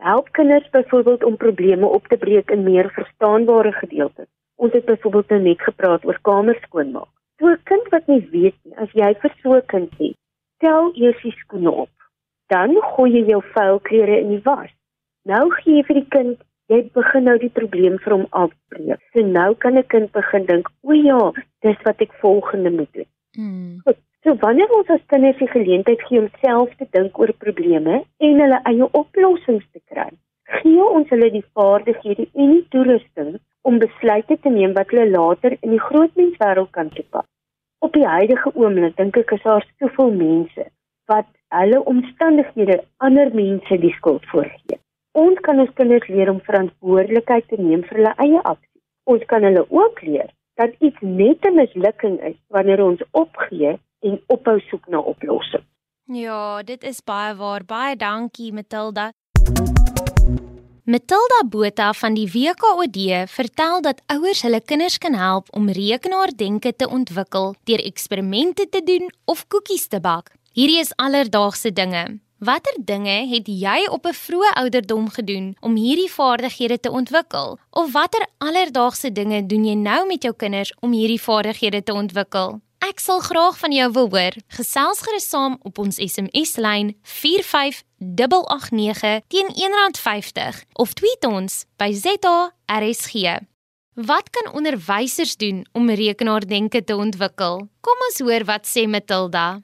Help 0.00 0.30
kinders 0.32 0.70
byvoorbeeld 0.70 1.24
om 1.24 1.36
probleme 1.36 1.86
op 1.86 2.06
te 2.06 2.16
breek 2.16 2.50
in 2.50 2.62
meer 2.62 2.90
verstaanbare 2.90 3.72
gedeeltes. 3.72 4.26
Ons 4.54 4.72
het 4.72 4.84
byvoorbeeld 4.84 5.28
nou 5.28 5.40
net 5.40 5.60
gepraat 5.60 6.04
oor 6.04 6.18
kamer 6.22 6.58
skoonmaak. 6.62 7.08
So 7.38 7.46
'n 7.48 7.60
kind 7.64 7.88
wat 7.88 8.06
nie 8.06 8.28
weet 8.30 8.56
nie, 8.64 8.76
as 8.76 8.88
jy 8.92 9.14
vir 9.20 9.32
so 9.42 9.54
'n 9.54 9.66
kind 9.66 9.90
sê, 9.98 10.12
tel 10.58 10.92
eers 10.94 11.22
die 11.22 11.36
skoene 11.42 11.70
op. 11.70 11.90
Dan 12.46 12.74
gooi 12.92 13.10
jy 13.12 13.24
jou 13.28 13.42
vuil 13.54 13.78
klere 13.80 14.20
in 14.20 14.28
die 14.28 14.44
was. 14.44 14.70
Nou 15.24 15.50
gee 15.50 15.76
jy 15.76 15.82
vir 15.82 15.94
die 15.94 16.08
kind, 16.08 16.38
jy 16.66 16.90
begin 16.94 17.24
nou 17.24 17.38
die 17.38 17.54
probleem 17.58 17.98
vir 17.98 18.12
hom 18.12 18.26
afbreek. 18.30 19.00
So 19.12 19.26
nou 19.26 19.54
kan 19.54 19.76
'n 19.76 19.86
kind 19.86 20.12
begin 20.12 20.46
dink, 20.46 20.68
"O 20.82 20.92
ja, 20.92 21.32
dis 21.60 21.82
wat 21.84 22.00
ek 22.00 22.12
volgende 22.12 22.70
moet 22.70 22.92
doen." 22.92 23.10
Mm. 23.38 23.80
Goed, 23.84 23.96
So 24.24 24.34
wanneer 24.40 24.72
ons 24.76 24.90
as 24.92 25.04
kinders 25.08 25.38
die 25.40 25.48
geleentheid 25.48 26.02
gee 26.06 26.20
om 26.20 26.26
self 26.42 26.72
te 26.76 26.86
dink 26.96 27.18
oor 27.22 27.30
probleme 27.44 28.02
en 28.26 28.42
hulle 28.44 28.58
eie 28.68 28.88
oplossings 28.98 29.64
te 29.72 29.80
kry, 29.92 30.10
gee 30.58 30.88
ons 30.96 31.08
hulle 31.14 31.30
die 31.32 31.46
vaardighede 31.56 32.26
en 32.34 32.52
die 32.52 32.66
toerusting 32.74 33.38
om 33.70 33.80
besluite 33.80 34.36
te 34.44 34.52
neem 34.52 34.76
wat 34.76 34.92
hulle 34.92 35.08
later 35.14 35.56
in 35.60 35.72
die 35.72 35.82
groot 35.86 36.12
menswêreld 36.20 36.70
kan 36.76 36.92
toepas. 36.98 37.24
Op 37.80 37.96
die 37.96 38.04
huidige 38.04 38.52
oomblik 38.52 39.00
dink 39.00 39.16
ek 39.24 39.34
is 39.38 39.44
daar 39.48 39.64
soveel 39.80 40.12
mense 40.20 40.68
wat 41.08 41.32
hulle 41.56 41.80
omstandighede 41.96 42.80
ander 43.08 43.32
mense 43.42 43.82
die 43.82 43.96
skuld 43.96 44.26
voorgee. 44.36 44.76
Ons 45.16 45.40
kan 45.46 45.64
ons 45.64 45.76
kinders 45.80 46.08
leer 46.12 46.28
om 46.28 46.44
verantwoordelikheid 46.44 47.48
te 47.48 47.56
neem 47.56 47.88
vir 47.88 48.02
hulle 48.02 48.18
eie 48.28 48.44
aksie. 48.44 48.82
Ons 49.08 49.24
kan 49.32 49.48
hulle 49.48 49.64
ook 49.72 50.04
leer 50.04 50.28
dat 50.60 50.76
iets 50.78 51.00
net 51.00 51.46
'n 51.48 51.56
mislukking 51.56 52.20
is 52.20 52.36
wanneer 52.52 52.84
ons 52.84 53.00
opgee 53.16 53.78
en 54.00 54.20
ophou 54.26 54.58
soek 54.68 54.86
na 54.88 54.98
oplossings. 54.98 55.66
Ja, 56.10 56.62
dit 56.66 56.82
is 56.82 56.98
baie 57.06 57.34
waar. 57.38 57.64
Baie 57.64 57.96
dankie 57.96 58.52
Matilda. 58.52 59.10
Matilda 60.90 61.44
Botha 61.46 61.92
van 61.92 62.16
die 62.18 62.26
WKOD 62.26 62.98
vertel 63.30 63.82
dat 63.82 64.00
ouers 64.10 64.40
hulle 64.42 64.60
kinders 64.60 64.98
kan 64.98 65.14
help 65.14 65.46
om 65.54 65.68
rekenaardenke 65.70 66.72
te 66.76 66.88
ontwikkel 66.88 67.54
deur 67.64 67.84
eksperimente 67.84 68.66
te 68.68 68.82
doen 68.82 69.06
of 69.24 69.44
koekies 69.46 69.86
te 69.86 70.00
bak. 70.00 70.32
Hierdie 70.52 70.80
is 70.80 70.90
alledaagse 70.96 71.70
dinge. 71.72 72.18
Watter 72.40 72.74
dinge 72.82 73.28
het 73.30 73.46
jy 73.46 73.86
op 73.90 74.06
'n 74.06 74.18
vroeë 74.24 74.50
ouderdom 74.62 75.10
gedoen 75.10 75.54
om 75.60 75.76
hierdie 75.76 76.10
vaardighede 76.10 76.80
te 76.80 76.90
ontwikkel? 76.90 77.58
Of 77.70 77.92
watter 77.92 78.26
alledaagse 78.38 79.12
dinge 79.12 79.46
doen 79.46 79.64
jy 79.64 79.74
nou 79.74 80.06
met 80.06 80.22
jou 80.22 80.34
kinders 80.34 80.74
om 80.80 80.92
hierdie 80.92 81.22
vaardighede 81.22 81.82
te 81.82 81.92
ontwikkel? 81.92 82.60
Ek 82.80 82.96
sal 82.96 83.20
graag 83.20 83.58
van 83.60 83.74
jou 83.76 83.90
wil 83.92 84.08
hoor. 84.08 84.32
Gesels 84.56 85.04
gerus 85.04 85.28
saam 85.28 85.60
op 85.68 85.76
ons 85.82 85.98
SMS 86.00 86.56
lyn 86.56 86.96
45889 87.04 89.20
teen 89.28 89.52
R1.50 89.52 90.64
of 90.80 90.96
tweet 90.96 91.20
ons 91.28 91.68
by 91.76 91.92
ZARSG. 91.92 93.44
Wat 94.00 94.32
kan 94.32 94.48
onderwysers 94.56 95.36
doen 95.36 95.68
om 95.76 95.92
rekenaardenke 95.92 96.80
te 96.84 96.96
ontwikkel? 96.96 97.68
Kom 97.84 97.98
ons 98.08 98.16
hoor 98.24 98.48
wat 98.48 98.64
sê 98.64 98.88
Matilda. 98.88 99.60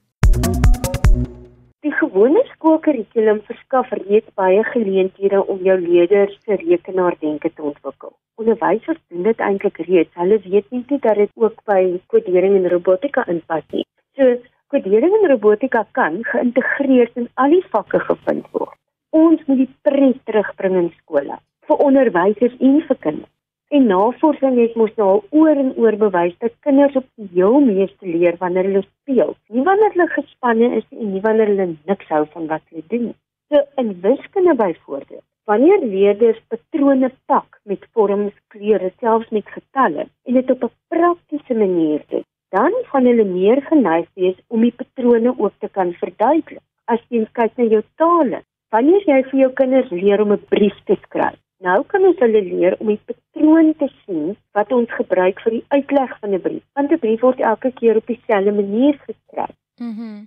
Die 1.81 1.97
gewone 1.97 2.45
skoolkurrikulum 2.67 3.39
verskaf 3.47 3.93
reeds 3.95 4.33
baie 4.35 4.63
geleenthede 4.73 5.39
om 5.53 5.61
jou 5.63 5.77
leerders 5.79 6.33
se 6.45 6.57
rekenaardenke 6.59 7.51
te 7.55 7.63
ontwikkel. 7.63 8.11
Onderwysers 8.43 8.99
doen 9.09 9.23
dit 9.23 9.45
eintlik 9.49 9.79
reeds. 9.87 10.11
Hulle 10.19 10.41
weet 10.49 10.67
nie 10.75 10.83
net 10.89 11.05
dat 11.05 11.21
dit 11.21 11.31
ook 11.35 11.61
by 11.71 12.01
kodering 12.11 12.57
en 12.59 12.67
robotika 12.73 13.23
inpas 13.31 13.63
nie. 13.71 13.85
So 14.19 14.35
kodering 14.75 15.15
en 15.21 15.29
robotika 15.31 15.85
kan 15.93 16.19
geïntegreer 16.33 17.15
in 17.15 17.31
al 17.35 17.55
die 17.55 17.63
vakke 17.71 18.03
gevind 18.09 18.51
word. 18.51 18.75
Ons 19.15 19.47
moet 19.47 19.63
die 19.63 19.71
pret 19.87 20.19
terugbring 20.27 20.81
in 20.83 20.93
skole 20.99 21.39
vir 21.71 21.87
onderwysers 21.87 22.59
en 22.59 22.83
vir 22.91 23.03
kinders. 23.07 23.36
En 23.75 23.87
navorsing 23.87 24.59
het 24.61 24.75
mos 24.79 24.93
nou 24.95 25.07
al 25.13 25.23
oor 25.35 25.59
en 25.59 25.73
oor 25.75 25.97
bewys 25.99 26.35
dat 26.39 26.53
kinders 26.63 26.97
op 26.97 27.07
die 27.19 27.29
heel 27.33 27.57
meeste 27.61 28.07
leer 28.07 28.37
wanneer 28.39 28.69
hulle 28.69 28.83
speel. 28.83 29.33
Nie 29.51 29.65
wanneer 29.67 29.95
hulle 29.95 30.07
gespanne 30.13 30.69
is 30.77 30.85
en 30.95 31.09
nie 31.13 31.23
wanneer 31.25 31.51
hulle 31.51 31.67
niks 31.75 32.13
hou 32.15 32.21
van 32.35 32.47
wat 32.53 32.63
hulle 32.71 32.85
doen. 32.93 33.09
So 33.51 33.63
in 33.83 33.91
wiskunde 34.05 34.55
byvoorbeeld, 34.55 35.25
wanneer 35.51 35.83
leerders 35.83 36.39
patrone 36.49 37.11
pak 37.27 37.59
met 37.65 37.83
vorms, 37.93 38.35
kleure, 38.55 38.93
selfs 39.01 39.35
met 39.35 39.51
getalle 39.57 40.07
en 40.27 40.39
dit 40.39 40.51
op 40.51 40.63
'n 40.65 40.73
praktiese 40.95 41.55
manier 41.55 42.05
doen, 42.09 42.25
dan 42.51 42.73
gaan 42.91 43.05
hulle 43.11 43.25
meer 43.25 43.63
geneig 43.63 44.07
wees 44.15 44.39
om 44.47 44.61
die 44.61 44.77
patrone 44.77 45.35
ook 45.39 45.53
te 45.59 45.69
kan 45.69 45.93
verduidelik. 45.93 46.63
As 46.85 47.01
jy 47.09 47.27
kyk 47.33 47.57
na 47.57 47.65
jou 47.65 47.83
tale, 47.97 48.43
wanneer 48.71 49.03
jy 49.07 49.23
vir 49.31 49.41
jou 49.41 49.51
kinders 49.53 49.91
leer 49.91 50.21
om 50.23 50.33
'n 50.33 50.47
brief 50.49 50.79
te 50.85 50.97
skryf, 51.03 51.41
Nou 51.65 51.85
kan 51.87 52.05
ons 52.05 52.19
hulle 52.19 52.43
leer 52.43 52.77
om 52.79 52.87
die 52.87 53.01
patroon 53.05 53.75
te 53.81 53.89
sien 54.05 54.37
wat 54.53 54.73
ons 54.73 54.91
gebruik 54.93 55.41
vir 55.41 55.53
die 55.53 55.65
uitleg 55.69 56.19
van 56.21 56.35
'n 56.35 56.41
brief. 56.41 56.65
Want 56.75 56.93
'n 56.93 56.99
brief 56.99 57.21
word 57.21 57.41
elke 57.41 57.73
keer 57.73 57.97
op 57.97 58.07
dieselfde 58.07 58.53
manier 58.53 58.95
geskryf. 59.07 59.57
Mhm. 59.79 60.01
Mm 60.01 60.27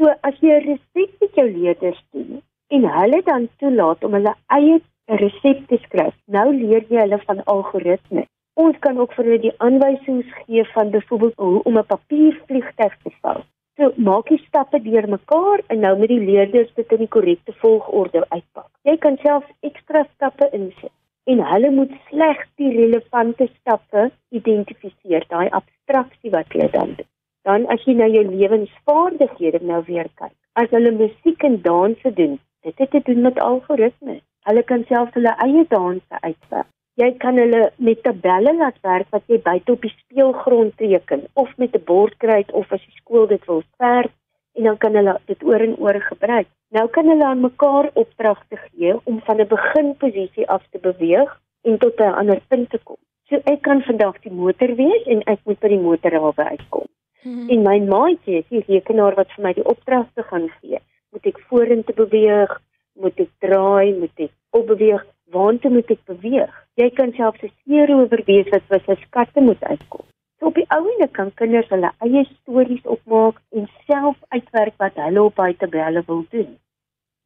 so 0.00 0.08
as 0.28 0.36
jy 0.40 0.52
'n 0.56 0.64
resep 0.64 1.10
met 1.20 1.34
jou 1.38 1.46
leerders 1.50 2.02
doen 2.12 2.42
en 2.74 2.84
hulle 2.96 3.20
dan 3.24 3.48
toelaat 3.58 4.04
om 4.04 4.12
hulle 4.16 4.34
eie 4.58 4.80
resep 5.22 5.66
te 5.68 5.78
skryf, 5.84 6.14
nou 6.36 6.46
leer 6.54 6.84
jy 6.88 7.00
hulle 7.00 7.18
van 7.26 7.44
algoritmes. 7.54 8.28
Ons 8.54 8.78
kan 8.84 8.98
ook 8.98 9.12
vir 9.16 9.24
hulle 9.24 9.42
die 9.42 9.56
aanwysings 9.66 10.30
gee 10.44 10.64
van 10.74 10.90
byvoorbeeld 10.90 11.36
hoe 11.36 11.62
om 11.62 11.78
'n 11.78 11.86
papiervliegtuig 11.92 12.94
te 13.02 13.10
vou. 13.20 13.38
So 13.80 13.88
maak 13.96 14.28
jy 14.28 14.36
stappe 14.44 14.76
deur 14.84 15.06
mekaar 15.08 15.62
en 15.72 15.78
nou 15.80 15.94
met 15.96 16.10
die 16.12 16.20
leerders 16.20 16.72
dit 16.76 16.90
in 16.92 16.98
die 17.00 17.12
korrekte 17.14 17.54
volgorde 17.62 18.26
uitpak. 18.28 18.66
Jy 18.84 18.96
kan 19.00 19.14
self 19.22 19.46
ekstra 19.64 20.02
stappe 20.10 20.48
insit 20.58 20.92
en 21.32 21.40
hulle 21.48 21.70
moet 21.72 21.94
slegs 22.10 22.50
die 22.60 22.72
relevante 22.74 23.46
stappe 23.54 24.02
identifiseer, 24.36 25.24
daai 25.32 25.48
abstraksie 25.60 26.32
wat 26.34 26.52
jy 26.52 26.68
dan 26.74 26.92
doen. 26.98 27.08
Dan 27.48 27.64
as 27.72 27.86
jy 27.88 27.94
na 27.96 28.10
jou 28.12 28.26
lewensvaardighede 28.28 29.62
nou 29.72 29.80
weer 29.88 30.12
kyk. 30.20 30.36
As 30.60 30.68
hulle 30.76 30.92
musiek 30.98 31.48
en 31.48 31.56
danse 31.64 32.12
doen, 32.20 32.36
dit 32.68 32.84
het 32.84 32.92
te 32.92 33.00
doen 33.08 33.24
met 33.30 33.40
algoritmes. 33.40 34.20
Hulle 34.50 34.66
kan 34.72 34.84
self 34.92 35.16
hulle 35.16 35.32
eie 35.46 35.64
danse 35.72 36.20
uitwerk. 36.20 36.68
Jy 37.00 37.14
kan 37.16 37.38
hulle 37.40 37.60
met 37.80 38.02
tabelle 38.04 38.52
laat 38.58 38.76
werk 38.84 39.08
wat 39.14 39.22
jy 39.32 39.38
buite 39.40 39.72
op 39.72 39.84
die 39.86 39.92
speelgrond 39.94 40.74
teken 40.76 41.22
of 41.42 41.52
met 41.56 41.76
'n 41.76 41.84
bordkruit 41.90 42.50
of 42.52 42.72
as 42.76 42.82
die 42.84 42.98
skool 43.00 43.26
dit 43.26 43.44
wil 43.46 43.62
verf 43.78 44.10
en 44.56 44.64
dan 44.64 44.76
kan 44.76 44.94
hulle 44.94 45.14
dit 45.26 45.42
oor 45.42 45.60
en 45.68 45.76
oor 45.76 46.00
gebruik. 46.00 46.48
Nou 46.76 46.86
kan 46.88 47.08
hulle 47.08 47.24
aan 47.24 47.40
mekaar 47.40 47.90
opdragte 47.94 48.56
gee 48.56 48.92
om 49.04 49.20
van 49.20 49.40
'n 49.40 49.48
beginposisie 49.48 50.48
af 50.48 50.62
te 50.70 50.78
beweeg 50.78 51.40
en 51.62 51.78
tot 51.78 52.00
'n 52.00 52.18
ander 52.20 52.40
punt 52.48 52.70
te 52.70 52.78
kom. 52.78 53.00
So 53.28 53.40
ek 53.44 53.62
kan 53.62 53.82
vandag 53.82 54.20
die 54.20 54.32
motor 54.32 54.74
wees 54.74 55.04
en 55.06 55.22
ek 55.22 55.38
moet 55.44 55.60
by 55.60 55.68
die 55.68 55.84
motorhawe 55.88 56.44
uitkom. 56.44 56.86
Hmm. 57.22 57.48
En 57.48 57.62
my 57.62 57.78
maatjie 57.78 58.38
is 58.38 58.48
die 58.48 58.64
rekenaar 58.66 59.14
wat 59.14 59.32
vir 59.36 59.44
my 59.44 59.52
die 59.52 59.66
opdragte 59.66 60.22
gaan 60.22 60.48
gee. 60.60 60.78
Moet 61.12 61.26
ek 61.26 61.38
vorentoe 61.48 61.94
beweeg? 61.94 62.60
Moet 62.94 63.20
ek 63.20 63.30
draai? 63.38 63.94
Moet 63.98 64.16
ek 64.16 64.32
opbeweeg? 64.50 65.06
Waartoe 65.30 65.70
moet 65.70 65.90
ek 65.90 66.04
beweeg? 66.04 66.54
Jy 66.80 66.88
kan 66.96 67.12
self 67.16 67.36
se 67.40 67.50
seer 67.62 67.92
oorwees 67.96 68.48
wat 68.54 68.64
was 68.72 68.88
'n 68.88 68.98
skatte 69.06 69.40
moet 69.40 69.62
uitkom. 69.72 70.06
So 70.38 70.46
op 70.46 70.54
die 70.54 70.68
ouene 70.76 71.08
kan 71.18 71.34
kinders 71.34 71.68
hulle 71.68 71.92
eie 72.06 72.24
stories 72.40 72.84
opmaak 72.96 73.36
en 73.52 73.68
self 73.86 74.16
uitwerk 74.28 74.76
wat 74.78 74.96
hulle 74.96 75.22
op 75.22 75.36
daai 75.36 75.54
tabelle 75.56 76.02
wil 76.06 76.24
doen. 76.30 76.58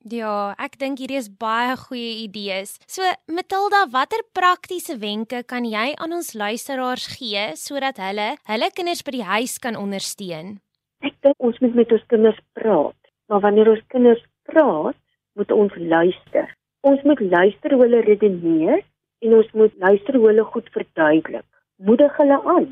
Ja, 0.04 0.54
ek 0.58 0.74
dink 0.78 0.98
hierdie 0.98 1.16
is 1.16 1.30
baie 1.30 1.76
goeie 1.80 2.24
idees. 2.24 2.76
So 2.86 3.02
Matilda, 3.26 3.86
watter 3.88 4.20
praktiese 4.36 4.98
wenke 5.00 5.44
kan 5.52 5.64
jy 5.64 5.94
aan 5.96 6.12
ons 6.12 6.34
luisteraars 6.34 7.06
gee 7.16 7.44
sodat 7.56 7.96
hulle 7.96 8.34
hulle 8.50 8.68
kinders 8.74 9.02
by 9.06 9.14
die 9.16 9.28
huis 9.30 9.58
kan 9.58 9.76
ondersteun? 9.76 10.58
Ek 11.00 11.14
dink 11.22 11.36
ons 11.38 11.60
moet 11.60 11.74
met 11.74 11.92
ons 11.92 12.04
kinders 12.12 12.40
praat. 12.52 13.00
Maar 13.28 13.40
wanneer 13.40 13.70
ons 13.70 13.86
kinders 13.88 14.20
praat, 14.44 14.98
moet 15.38 15.50
ons 15.52 15.72
luister. 15.76 16.52
Ons 16.84 17.00
moet 17.08 17.20
luister 17.20 17.72
hoe 17.72 17.82
hulle 17.86 18.02
redeneer 18.04 18.84
en 19.22 19.34
ons 19.40 19.52
moet 19.52 19.74
luister 19.86 20.16
hoe 20.16 20.26
hulle 20.30 20.44
goed 20.44 20.68
verduidelik. 20.76 21.46
Moedig 21.76 22.16
hulle 22.16 22.38
aan. 22.56 22.68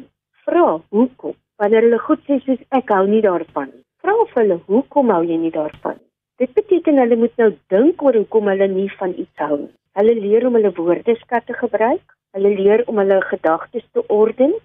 Vra 0.46 0.80
hoekom. 0.88 1.34
Wanneer 1.56 1.86
hulle 1.86 1.98
goed 1.98 2.22
sê 2.26 2.38
soos 2.44 2.62
ek 2.78 2.90
hou 2.94 3.04
nie 3.06 3.22
daarvan 3.24 3.68
nie. 3.70 3.84
Vra 4.02 4.14
vir 4.30 4.42
hulle 4.42 4.58
hoekom 4.66 5.12
hou 5.14 5.22
jy 5.26 5.38
nie 5.38 5.54
daarvan 5.54 5.98
nie. 5.98 6.08
Dit 6.42 6.54
beteken 6.58 6.98
hulle 6.98 7.16
moet 7.16 7.36
nou 7.38 7.50
dink 7.70 8.02
oor 8.02 8.16
hoekom 8.18 8.48
hulle 8.50 8.68
nie 8.72 8.88
van 8.98 9.12
iets 9.14 9.44
hou 9.44 9.58
nie. 9.60 9.74
Hulle 9.98 10.14
leer 10.16 10.46
om 10.48 10.56
hulle 10.58 10.72
woordeskat 10.78 11.46
te 11.46 11.54
gebruik. 11.58 12.16
Hulle 12.32 12.54
leer 12.56 12.82
om 12.88 12.98
hulle 12.98 13.20
gedagtes 13.28 13.84
te 13.92 14.02
orden 14.08 14.56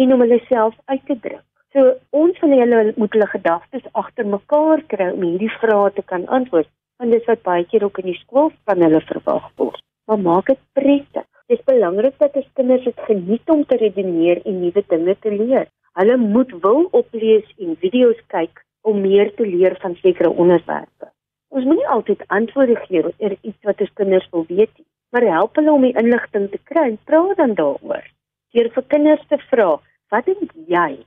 en 0.00 0.14
om 0.14 0.24
hulle 0.24 0.40
self 0.48 0.74
uit 0.86 1.04
te 1.06 1.16
druk. 1.26 1.46
So 1.72 1.92
ons 2.22 2.38
van 2.42 2.56
hulle 2.56 2.80
moet 2.96 3.12
hulle 3.14 3.28
gedagtes 3.34 3.86
agter 4.02 4.26
mekaar 4.26 4.82
kry 4.90 5.10
om 5.12 5.22
hierdie 5.26 5.52
vrae 5.60 5.92
te 5.94 6.02
kan 6.02 6.26
antwoord. 6.38 6.70
Want 6.98 7.14
dis 7.14 7.28
wat 7.30 7.44
baie 7.46 7.66
keer 7.68 7.84
ook 7.86 8.00
in 8.02 8.10
die 8.10 8.18
skool 8.24 8.50
van 8.66 8.82
hulle 8.86 9.00
verwag 9.12 9.46
word. 9.60 9.84
Maar 10.10 10.18
maak 10.18 10.46
dit 10.46 10.58
prettig. 10.72 11.26
Dit 11.46 11.58
is 11.58 11.64
belangrik 11.64 12.16
dat 12.18 12.34
ons 12.34 12.48
kinders 12.58 12.84
dit 12.84 13.02
geniet 13.06 13.50
om 13.50 13.60
te 13.66 13.76
redeneer 13.76 14.40
en 14.42 14.56
nuwe 14.60 14.82
dinge 14.88 15.14
te 15.22 15.30
leer. 15.30 15.68
Hulle 15.98 16.16
moet 16.16 16.50
wil 16.64 16.88
oplees 17.00 17.46
en 17.58 17.76
video's 17.78 18.18
kyk 18.34 18.64
om 18.82 18.98
meer 19.00 19.30
te 19.34 19.46
leer 19.46 19.76
van 19.82 19.94
sekere 20.02 20.30
onderwerpe. 20.30 21.10
Ons 21.54 21.64
moet 21.64 21.78
nie 21.78 21.92
altyd 21.94 22.26
antwoorde 22.26 22.76
gee 22.88 23.04
oor 23.06 23.36
iets 23.40 23.70
wat 23.70 23.86
ons 23.86 23.94
kinders 24.02 24.26
wil 24.34 24.44
weet 24.48 24.72
nie, 24.78 24.86
maar 25.14 25.28
help 25.36 25.62
hulle 25.62 25.72
om 25.78 25.86
die 25.86 25.94
inligting 26.02 26.50
te 26.50 26.60
kry 26.72 26.88
en 26.90 26.98
praat 27.04 27.36
dan 27.38 27.54
daaroor. 27.62 28.10
Deur 28.54 28.70
vir 28.74 28.86
kinders 28.94 29.26
te 29.30 29.38
vra, 29.46 29.70
"Wat 30.10 30.26
dink 30.26 30.50
jy?" 30.66 31.04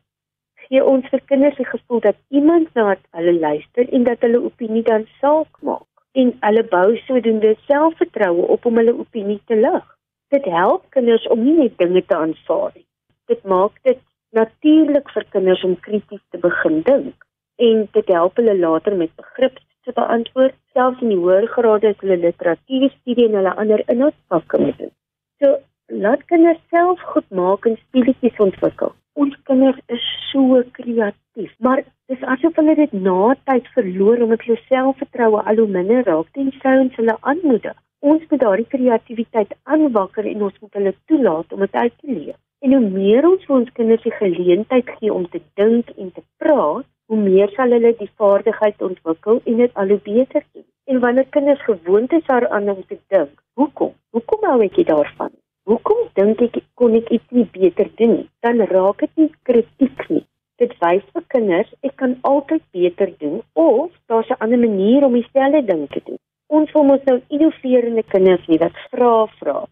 gee 0.67 0.83
ons 0.83 1.09
vir 1.11 1.21
kinders 1.31 1.57
die 1.59 1.71
gevoel 1.75 1.99
dat 1.99 2.15
iemand 2.29 2.73
na 2.73 2.95
hulle 3.11 3.39
luister 3.39 3.89
en 3.91 4.03
dat 4.03 4.21
hulle 4.21 4.43
opinie 4.43 4.83
dan 4.83 5.07
saak 5.19 5.59
maak 5.61 5.92
en 6.21 6.31
hulle 6.45 6.63
bou 6.71 6.87
sodoende 7.07 7.55
selfvertroue 7.67 8.47
op 8.55 8.65
om 8.69 8.79
hulle 8.81 8.95
opinie 9.03 9.41
te 9.49 9.57
lig. 9.57 9.85
Dit 10.33 10.45
help 10.45 10.85
kinders 10.95 11.27
om 11.33 11.43
nie 11.45 11.55
net 11.57 11.77
dinge 11.77 12.01
te 12.05 12.17
aanvaar 12.17 12.71
nie. 12.75 12.87
Dit 13.31 13.43
maak 13.49 13.77
dit 13.89 14.01
natuurlik 14.37 15.09
vir 15.15 15.25
kinders 15.35 15.63
om 15.63 15.75
krities 15.87 16.23
te 16.31 16.41
begin 16.45 16.81
dink 16.89 17.27
en 17.61 17.85
dit 17.97 18.07
help 18.17 18.39
hulle 18.41 18.55
later 18.57 18.95
met 18.97 19.13
begrip 19.21 19.59
te 19.85 19.93
beantwoord 19.95 20.55
selfs 20.73 21.01
in 21.05 21.13
die 21.13 21.19
hoër 21.19 21.47
grade 21.55 21.93
as 21.93 22.01
hulle 22.01 22.17
literatuurstudie 22.23 23.27
en 23.29 23.37
hulle 23.39 23.53
ander 23.63 23.83
inhoudsvakke 23.93 24.61
moet 24.65 24.77
doen. 24.81 24.93
So 25.41 25.57
laat 26.05 26.25
kinders 26.31 26.61
self 26.73 27.01
goed 27.13 27.29
maak 27.29 27.67
en 27.69 27.77
speletjies 27.87 28.39
ontwikkel. 28.47 28.93
Ons 29.15 29.33
kinders 29.45 29.77
is 29.95 30.05
so 30.31 30.59
kreatief, 30.73 31.51
maar 31.65 31.83
dis 32.09 32.21
asof 32.35 32.55
hulle 32.57 32.73
dit 32.79 32.93
na 33.07 33.33
tyd 33.49 33.67
verloor 33.75 34.23
omdat 34.25 34.45
hulle 34.45 34.61
selfvertroue 34.69 35.41
al 35.51 35.61
hoe 35.61 35.67
minder 35.75 36.01
raak 36.07 36.31
tensy 36.37 36.73
ons 36.85 36.97
hulle 37.01 37.15
aanmoedig. 37.31 37.75
Ons 38.11 38.23
moet 38.31 38.41
daardie 38.41 38.71
kreatiwiteit 38.71 39.53
aanwakker 39.75 40.29
en 40.31 40.41
ons 40.47 40.57
moet 40.63 40.79
hulle 40.79 40.95
toelaat 41.11 41.53
om 41.53 41.61
dit 41.65 41.77
uit 41.83 41.95
te 41.99 42.09
leef. 42.15 42.39
En 42.65 42.73
hoe 42.73 42.89
meer 42.95 43.29
ons 43.29 43.45
vir 43.45 43.55
ons 43.59 43.71
kinders 43.77 44.03
die 44.07 44.15
geleentheid 44.17 44.89
gee 44.97 45.13
om 45.13 45.29
te 45.35 45.43
dink 45.61 45.93
en 45.93 46.09
te 46.17 46.25
praat, 46.41 46.89
hoe 47.11 47.21
meer 47.21 47.53
sal 47.53 47.77
hulle 47.77 47.93
die 48.01 48.09
vaardigheid 48.17 48.81
ontwikkel 48.89 49.43
en 49.43 49.61
dit 49.61 49.79
al 49.83 49.93
hoe 49.93 50.01
beter 50.09 50.41
doen. 50.41 50.67
En 50.89 51.03
wanneer 51.05 51.29
kinders 51.37 51.63
gewoond 51.69 52.17
is 52.17 52.25
daaraan 52.33 52.73
om 52.75 52.81
te 52.87 52.97
dink, 53.13 53.37
hoekom? 53.61 53.93
Hoekom 54.17 54.49
hou 54.49 54.59
ek 54.65 54.81
daarvan? 54.89 55.35
Hoekom 55.63 56.09
dink 56.19 56.41
ek 56.43 56.57
kon 56.75 56.95
ek 56.97 57.07
iets 57.15 57.29
nie 57.31 57.45
beter 57.53 57.87
doen 57.99 58.09
nie? 58.17 58.25
Dan 58.43 58.59
raak 58.67 58.99
dit 58.99 59.11
nie 59.21 59.29
kritiek 59.47 60.01
nie. 60.11 60.25
Dit 60.59 60.73
wys 60.81 61.05
vir 61.15 61.23
kinders 61.31 61.69
ek 61.87 61.93
kan 62.01 62.17
altyd 62.27 62.65
beter 62.75 63.13
doen 63.21 63.37
of 63.55 63.93
daar's 64.11 64.27
'n 64.27 64.41
ander 64.43 64.59
manier 64.59 65.05
om 65.07 65.13
dieselfde 65.15 65.61
ding 65.63 65.87
te 65.93 66.01
doen. 66.05 66.19
Ons 66.51 66.71
wil 66.73 66.83
mos 66.83 67.05
nou 67.05 67.21
innoverende 67.29 68.03
kinders 68.03 68.43
hê 68.47 68.59
wat 68.59 68.75
vra 68.91 69.25
vra 69.39 69.63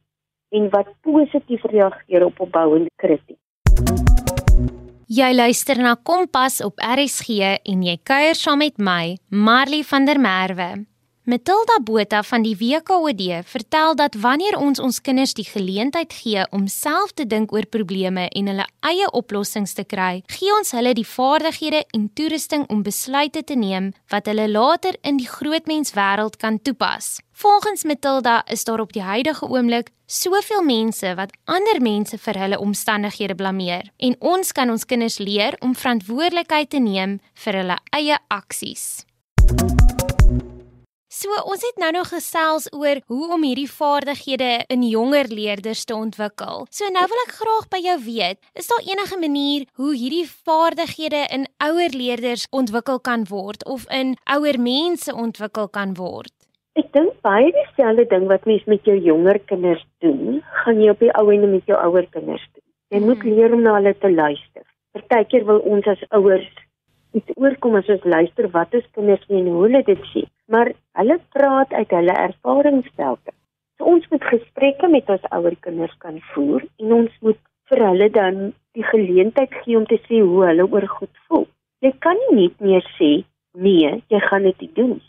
en 0.55 0.69
wat 0.69 0.87
positief 1.01 1.63
reageer 1.63 2.25
op 2.25 2.39
opbouende 2.39 2.89
kritiek. 2.95 3.39
Jy 5.07 5.33
luister 5.35 5.77
na 5.77 5.95
Kompas 5.95 6.61
op 6.63 6.79
RSG 6.79 7.27
en 7.67 7.83
jy 7.83 7.97
kuier 8.03 8.35
saam 8.35 8.57
met 8.63 8.77
my, 8.77 9.17
Marley 9.29 9.83
van 9.83 10.05
der 10.05 10.19
Merwe. 10.19 10.90
Matilda 11.23 11.77
Botha 11.83 12.23
van 12.23 12.41
die 12.41 12.55
WKOD 12.57 13.43
vertel 13.45 13.95
dat 13.95 14.15
wanneer 14.17 14.55
ons 14.57 14.79
ons 14.81 14.97
kinders 15.05 15.35
die 15.37 15.45
geleentheid 15.45 16.13
gee 16.17 16.41
om 16.49 16.63
self 16.65 17.11
te 17.13 17.27
dink 17.29 17.51
oor 17.53 17.67
probleme 17.69 18.23
en 18.33 18.47
hulle 18.49 18.65
eie 18.89 19.09
oplossings 19.13 19.75
te 19.77 19.85
kry, 19.85 20.23
gee 20.33 20.49
ons 20.55 20.73
hulle 20.73 20.95
die 20.97 21.05
vaardighede 21.05 21.83
en 21.93 22.07
toerusting 22.17 22.65
om 22.73 22.81
besluite 22.81 23.43
te 23.45 23.53
neem 23.53 23.91
wat 24.09 24.31
hulle 24.31 24.47
later 24.49 24.97
in 25.05 25.21
die 25.21 25.29
grootmenswêreld 25.29 26.39
kan 26.41 26.57
toepas. 26.57 27.19
Volgens 27.37 27.85
Matilda 27.85 28.41
is 28.49 28.65
daar 28.65 28.81
op 28.81 28.97
die 28.97 29.05
huidige 29.05 29.45
oomblik 29.45 29.93
soveel 30.09 30.65
mense 30.65 31.13
wat 31.21 31.37
ander 31.45 31.83
mense 31.85 32.17
vir 32.17 32.41
hulle 32.47 32.59
omstandighede 32.65 33.37
blameer 33.37 33.93
en 34.01 34.17
ons 34.17 34.51
kan 34.57 34.73
ons 34.73 34.89
kinders 34.89 35.21
leer 35.21 35.53
om 35.61 35.77
verantwoordelikheid 35.77 36.73
te 36.73 36.81
neem 36.81 37.19
vir 37.45 37.61
hulle 37.61 37.77
eie 37.93 38.17
aksies. 38.33 39.05
So 41.11 41.27
ons 41.43 41.59
het 41.59 41.79
nou 41.81 41.89
nog 41.91 42.07
gesels 42.07 42.69
oor 42.71 43.01
hoe 43.11 43.25
om 43.35 43.41
hierdie 43.43 43.67
vaardighede 43.67 44.63
in 44.71 44.85
jonger 44.87 45.27
leerders 45.27 45.81
te 45.83 45.91
ontwikkel. 45.91 46.63
So 46.71 46.87
nou 46.95 47.03
wil 47.11 47.19
ek 47.25 47.33
graag 47.35 47.65
by 47.73 47.81
jou 47.83 47.95
weet, 48.05 48.39
is 48.55 48.69
daar 48.71 48.85
enige 48.87 49.19
manier 49.19 49.65
hoe 49.75 49.91
hierdie 49.91 50.23
vaardighede 50.47 51.25
in 51.35 51.43
ouer 51.67 51.91
leerders 51.91 52.47
ontwikkel 52.55 53.03
kan 53.03 53.27
word 53.27 53.67
of 53.67 53.83
in 53.91 54.15
ouer 54.37 54.55
mense 54.55 55.11
ontwikkel 55.11 55.67
kan 55.67 55.97
word? 55.99 56.31
Ek 56.79 56.87
dink 56.95 57.19
baie 57.27 57.51
dieselfde 57.59 58.07
ding 58.15 58.31
wat 58.31 58.47
mens 58.47 58.63
met 58.71 58.87
jou 58.87 58.95
jonger 58.95 59.43
kinders 59.51 59.83
doen, 59.99 60.39
gaan 60.63 60.79
jy 60.79 60.95
op 60.95 61.03
die 61.03 61.11
ou 61.19 61.27
ende 61.35 61.51
met 61.59 61.67
jou 61.67 61.75
ouer 61.89 62.07
kinders 62.15 62.47
doen. 62.55 62.69
Jy 62.95 63.03
hmm. 63.03 63.11
moet 63.11 63.27
leer 63.27 63.59
om 63.59 63.67
na 63.67 63.75
hulle 63.81 63.97
te 63.99 64.15
luister. 64.15 64.63
Partykeer 64.95 65.43
wil 65.51 65.59
ons 65.75 65.91
as 65.91 66.07
ouers 66.15 66.47
iets 67.19 67.35
oorkom 67.35 67.75
as 67.75 67.89
ons 67.91 68.07
luister 68.07 68.47
wat 68.55 68.79
ons 68.79 68.93
kinders 68.95 69.27
sê 69.27 69.41
en 69.43 69.51
hoe 69.51 69.65
hulle 69.65 69.83
dit 69.91 70.13
sien. 70.13 70.31
Maar 70.51 70.73
hulle 70.99 71.19
praat 71.35 71.73
uit 71.73 71.93
hulle 71.97 72.15
ervaringsvelde. 72.27 73.33
So 73.77 73.87
ons 73.93 74.07
moet 74.11 74.25
gesprekke 74.33 74.89
met 74.91 75.09
ons 75.09 75.29
ouer 75.37 75.55
kinders 75.65 75.93
kan 76.03 76.19
voer 76.33 76.65
en 76.83 76.93
ons 77.01 77.13
moet 77.25 77.39
vir 77.71 77.85
hulle 77.87 78.09
dan 78.17 78.41
die 78.77 78.85
geleentheid 78.87 79.53
gee 79.63 79.77
om 79.79 79.87
te 79.87 79.99
sê 80.07 80.19
hoe 80.19 80.45
hulle 80.49 80.67
oor 80.67 80.87
goed 80.97 81.23
voel. 81.27 81.47
Jy 81.81 81.93
kan 82.05 82.19
nie 82.27 82.41
net 82.41 82.59
meer 82.59 82.85
sê 82.97 83.11
nee, 83.57 83.95
jy 84.11 84.19
gaan 84.27 84.45
dit 84.47 84.67
doen. 84.75 84.99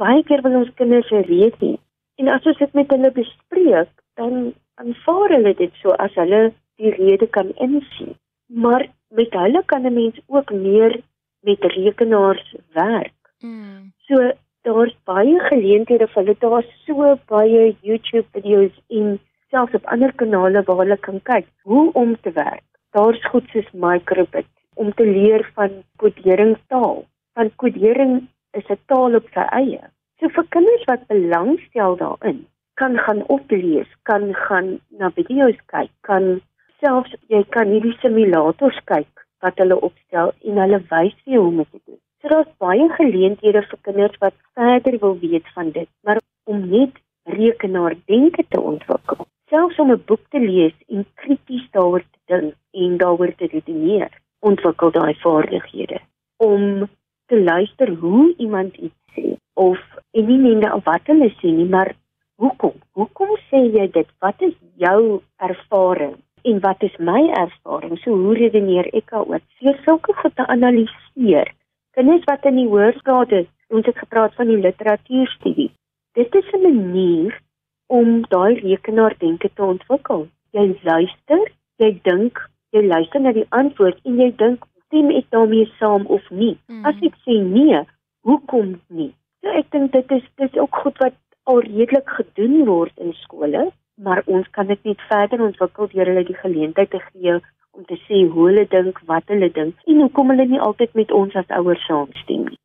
Baie 0.00 0.22
keer 0.26 0.42
wil 0.44 0.58
ons 0.62 0.74
kinders 0.78 1.10
weet 1.10 1.60
nie. 1.60 1.78
En 2.20 2.28
as 2.28 2.46
ons 2.46 2.58
dit 2.58 2.74
met 2.76 2.90
hulle 2.92 3.10
bespreek, 3.16 3.90
dan 4.20 4.52
aanvaar 4.80 5.34
hulle 5.36 5.54
dit 5.56 5.80
so 5.82 5.94
as 6.04 6.14
hulle 6.20 6.50
die 6.80 6.92
rede 6.96 7.26
kan 7.36 7.52
insien. 7.66 8.14
Maar 8.48 8.86
met 9.16 9.32
hulle 9.32 9.62
kan 9.66 9.86
'n 9.86 9.94
mens 9.94 10.20
ook 10.26 10.52
meer 10.52 11.00
met 11.40 11.64
rekenaars 11.64 12.54
werk. 12.72 13.20
Mm. 13.40 13.92
So 14.06 14.32
daar's 14.66 14.94
baie 15.08 15.38
geleenthede 15.48 16.06
vir 16.06 16.22
hulle. 16.22 16.36
Daar's 16.44 16.70
so 16.86 17.14
baie 17.32 17.76
YouTube 17.86 18.26
video's 18.36 18.76
en 18.88 19.18
selfs 19.50 19.74
op 19.78 19.86
ander 19.94 20.12
kanale 20.22 20.62
waar 20.66 20.82
hulle 20.82 20.98
kan 21.06 21.20
kyk 21.30 21.46
hoe 21.62 21.92
om 21.92 22.16
te 22.20 22.32
werk. 22.36 22.66
Daar's 22.96 23.22
goed 23.32 23.48
soos 23.52 23.70
Microbit 23.72 24.50
om 24.74 24.92
te 24.94 25.06
leer 25.06 25.46
van 25.54 25.82
koderingstaal. 26.02 27.04
Van 27.34 27.50
kodering 27.56 28.28
is 28.58 28.68
'n 28.68 28.78
taal 28.86 29.14
op 29.14 29.26
sy 29.34 29.44
eie. 29.62 29.82
So 30.18 30.28
vir 30.28 30.46
kinders 30.48 30.84
wat 30.84 31.06
belangstel 31.06 31.96
daarin, 31.96 32.46
kan 32.74 32.98
gaan 32.98 33.22
oplees, 33.26 33.88
kan 34.02 34.34
gaan 34.34 34.80
na 34.88 35.10
video's 35.10 35.60
kyk, 35.66 35.90
kan 36.00 36.40
selfs 36.80 37.14
jy 37.28 37.44
kan 37.56 37.68
hierdie 37.68 37.96
simulators 38.00 38.80
kyk 38.84 39.24
wat 39.40 39.58
hulle 39.58 39.80
opstel 39.80 40.32
en 40.44 40.56
hulle 40.56 40.80
wys 40.90 41.16
vir 41.24 41.38
hoe 41.38 41.48
om 41.48 41.56
dit 41.56 41.70
te 41.70 41.80
doen. 41.86 42.00
So 42.20 42.28
daar's 42.28 42.52
baie 42.60 42.86
geleenthede 42.96 43.62
vir 43.68 43.78
kinders 43.86 44.18
wat 44.20 44.34
verder 44.58 44.98
wil 45.00 45.18
weet 45.20 45.46
van 45.54 45.70
dit, 45.76 45.88
maar 46.04 46.20
om 46.44 46.68
net 46.68 46.98
rekenaardenke 47.24 48.44
te 48.48 48.60
ontwikkel, 48.60 49.26
selfs 49.48 49.78
om 49.78 49.92
'n 49.92 50.02
boek 50.06 50.24
te 50.28 50.40
lees 50.40 50.76
en 50.88 51.06
krities 51.22 51.66
daaroor 51.70 52.04
te 52.04 52.20
dink 52.32 52.54
en 52.84 52.96
daaroor 52.96 53.34
te 53.36 53.46
redeneer, 53.52 54.10
ontwikkel 54.40 54.90
daai 54.90 55.14
vaardighede 55.24 56.00
om 56.36 56.88
te 57.26 57.40
luister 57.40 57.94
hoe 57.94 58.34
iemand 58.36 58.76
iets 58.76 59.00
sê 59.16 59.36
of 59.54 59.78
en 60.12 60.26
nie 60.26 60.54
net 60.54 60.84
wat 60.84 61.04
hulle 61.04 61.30
sê 61.40 61.52
nie, 61.52 61.68
maar 61.68 61.94
hoekom? 62.36 62.74
Hoekom 62.92 63.36
sê 63.50 63.60
jy 63.76 63.90
dit? 63.90 64.08
Wat 64.18 64.42
is 64.42 64.54
jou 64.76 65.22
ervaring? 65.36 66.16
en 66.42 66.60
wat 66.60 66.82
is 66.82 66.96
my 66.98 67.28
ervaring? 67.36 67.98
So 67.98 68.16
hoe 68.16 68.34
redeneer 68.34 68.88
ek 68.96 69.10
daaroor? 69.12 69.42
Seer 69.58 69.80
sulke 69.84 70.14
goed 70.22 70.36
te 70.36 70.46
analiseer. 70.46 71.52
Kinders 71.96 72.24
wat 72.28 72.44
in 72.48 72.58
die 72.60 72.68
hoërgrade, 72.70 73.44
ons 73.74 73.86
het 73.86 73.98
gepraat 73.98 74.34
van 74.38 74.50
die 74.50 74.58
literatuurstudie. 74.62 75.70
Dit 76.18 76.34
is 76.34 76.52
'n 76.52 76.62
manier 76.62 77.40
om 77.86 78.20
daai 78.28 78.54
rekenaardenke 78.60 79.50
te 79.54 79.62
ontwikkel. 79.62 80.28
Jy 80.50 80.66
luister, 80.82 81.40
jy 81.76 82.00
dink, 82.02 82.38
jy 82.70 82.82
luister 82.86 83.20
na 83.20 83.32
die 83.32 83.46
antwoord 83.48 83.98
en 84.04 84.20
jy 84.20 84.30
dink, 84.36 84.64
stem 84.86 85.10
ek 85.10 85.30
daarmee 85.30 85.72
saam 85.78 86.06
of 86.06 86.30
nie? 86.30 86.58
Mm. 86.68 86.84
As 86.84 86.94
ek 87.02 87.14
sê 87.26 87.38
nee, 87.42 87.82
hoekom 88.22 88.80
nie? 88.88 89.12
So 89.40 89.48
ek 89.48 89.70
dink 89.70 89.92
dit 89.92 90.10
is 90.10 90.22
dis 90.36 90.54
ook 90.54 90.74
goed 90.76 90.98
wat 90.98 91.14
al 91.44 91.60
redelik 91.60 92.08
gedoen 92.08 92.66
word 92.66 92.92
in 92.98 93.12
skole 93.12 93.70
maar 94.02 94.22
ons 94.26 94.48
kan 94.50 94.66
dit 94.66 94.84
net 94.84 95.00
verder 95.08 95.42
ontwikkel 95.44 95.88
deur 95.92 96.10
hulle 96.10 96.24
die 96.28 96.38
geleentheid 96.42 96.90
te 96.90 97.00
gee 97.08 97.38
om 97.76 97.84
te 97.84 97.98
sê 98.06 98.24
hoe 98.28 98.48
hulle 98.48 98.66
dink, 98.70 99.00
wat 99.06 99.28
hulle 99.32 99.50
dink 99.50 99.76
en 99.86 100.02
hoekom 100.04 100.32
hulle 100.32 100.46
nie 100.46 100.60
altyd 100.60 100.94
met 100.94 101.12
ons 101.12 101.36
as 101.36 101.54
ouers 101.60 101.86
saamstem 101.86 102.48
nie. 102.50 102.58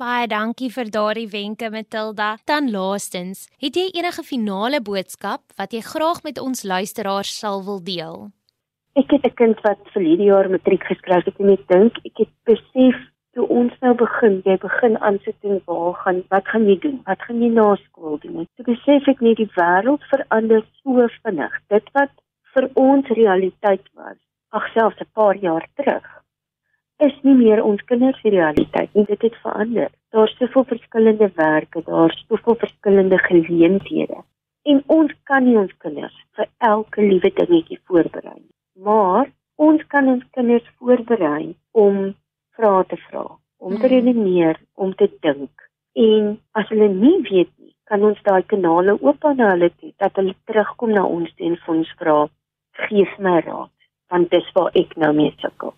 Baie 0.00 0.26
dankie 0.26 0.70
vir 0.72 0.88
daardie 0.90 1.28
wenke 1.30 1.68
Matilda. 1.70 2.36
Dan 2.48 2.70
laastens, 2.72 3.44
het 3.62 3.76
jy 3.76 3.90
enige 3.92 4.24
finale 4.24 4.80
boodskap 4.80 5.42
wat 5.60 5.76
jy 5.76 5.82
graag 5.84 6.22
met 6.24 6.40
ons 6.40 6.64
luisteraars 6.64 7.32
sal 7.38 7.60
wil 7.66 7.78
deel? 7.84 8.30
Ek 8.96 9.12
het 9.12 9.24
'n 9.24 9.36
kind 9.40 9.60
wat 9.62 9.78
vir 9.92 10.02
hierdie 10.02 10.30
jaar 10.32 10.48
matriek 10.50 10.84
geskryf 10.84 11.24
het 11.24 11.38
en 11.38 11.52
ek 11.52 11.68
dink 11.68 11.92
ek 12.04 12.16
het 12.24 12.32
besef 12.44 12.98
toe 13.34 13.46
ons 13.48 13.72
nou 13.80 13.94
begin, 13.94 14.42
jy 14.44 14.56
begin 14.60 14.98
aansit 14.98 15.36
en 15.48 15.60
waar 15.66 15.94
gaan 16.02 16.22
wat 16.34 16.48
gaan 16.48 16.66
jy 16.68 16.76
doen? 16.80 16.98
Wat 17.06 17.20
gaan 17.26 17.42
jy 17.42 17.48
na 17.48 17.76
skool 17.84 18.18
doen? 18.18 18.46
Toe 18.56 18.64
besef 18.64 19.08
ek 19.08 19.20
net 19.20 19.36
die 19.36 19.50
wêreld 19.56 20.02
verander 20.10 20.64
so 20.82 21.06
vinnig. 21.22 21.52
Dit 21.68 21.88
wat 21.92 22.12
vir 22.54 22.68
ons 22.74 23.08
realiteit 23.08 23.84
was, 23.94 24.18
ag 24.52 24.66
selfs 24.74 25.00
'n 25.00 25.10
paar 25.14 25.36
jaar 25.36 25.66
terug, 25.76 26.06
is 27.06 27.14
nie 27.26 27.34
meer 27.34 27.62
ons 27.64 27.82
kinders 27.90 28.20
se 28.20 28.30
realiteit 28.30 28.94
nie. 28.94 29.04
Dit 29.04 29.22
het 29.22 29.36
verander. 29.42 29.90
Daar's 30.14 30.36
soveel 30.38 30.64
verskillende 30.64 31.30
werke, 31.34 31.82
daar's 31.86 32.24
soveel 32.28 32.56
verskillende 32.64 33.18
geleenthede. 33.18 34.22
En 34.62 34.82
ons 34.86 35.12
kan 35.24 35.44
nie 35.44 35.56
ons 35.58 35.72
kinders 35.78 36.18
vir 36.36 36.48
elke 36.58 37.02
liewe 37.02 37.30
dingetjie 37.38 37.80
voorberei 37.86 38.36
nie. 38.38 38.54
Maar 38.84 39.30
ons 39.56 39.82
kan 39.94 40.08
ons 40.08 40.24
kinders 40.36 40.68
voorberei 40.78 41.54
om 41.72 42.14
vrae 42.56 42.84
te 42.92 42.98
vra, 43.08 43.24
om 43.58 43.74
te 43.78 43.88
hmm. 43.88 43.94
redeneer, 43.94 44.60
om 44.74 44.94
te 44.94 45.10
dink. 45.20 45.66
En 45.98 46.36
as 46.58 46.68
hulle 46.68 46.88
nie 46.92 47.18
weet 47.30 47.50
nie, 47.58 47.74
kan 47.90 48.04
ons 48.06 48.20
daai 48.28 48.42
kanale 48.48 48.94
oop 49.00 49.24
aan 49.28 49.42
hulle 49.42 49.70
toe 49.80 49.90
dat 50.00 50.16
hulle 50.20 50.36
terugkom 50.48 50.94
na 50.94 51.02
ons 51.04 51.32
en 51.36 51.58
vir 51.64 51.74
ons 51.74 51.92
vra, 51.98 52.16
gee 52.86 53.06
my 53.18 53.40
raad, 53.40 53.70
want 54.10 54.30
dis 54.30 54.48
waar 54.54 54.70
ek 54.78 54.96
nou 54.96 55.12
mee 55.16 55.34
sukkel. 55.38 55.74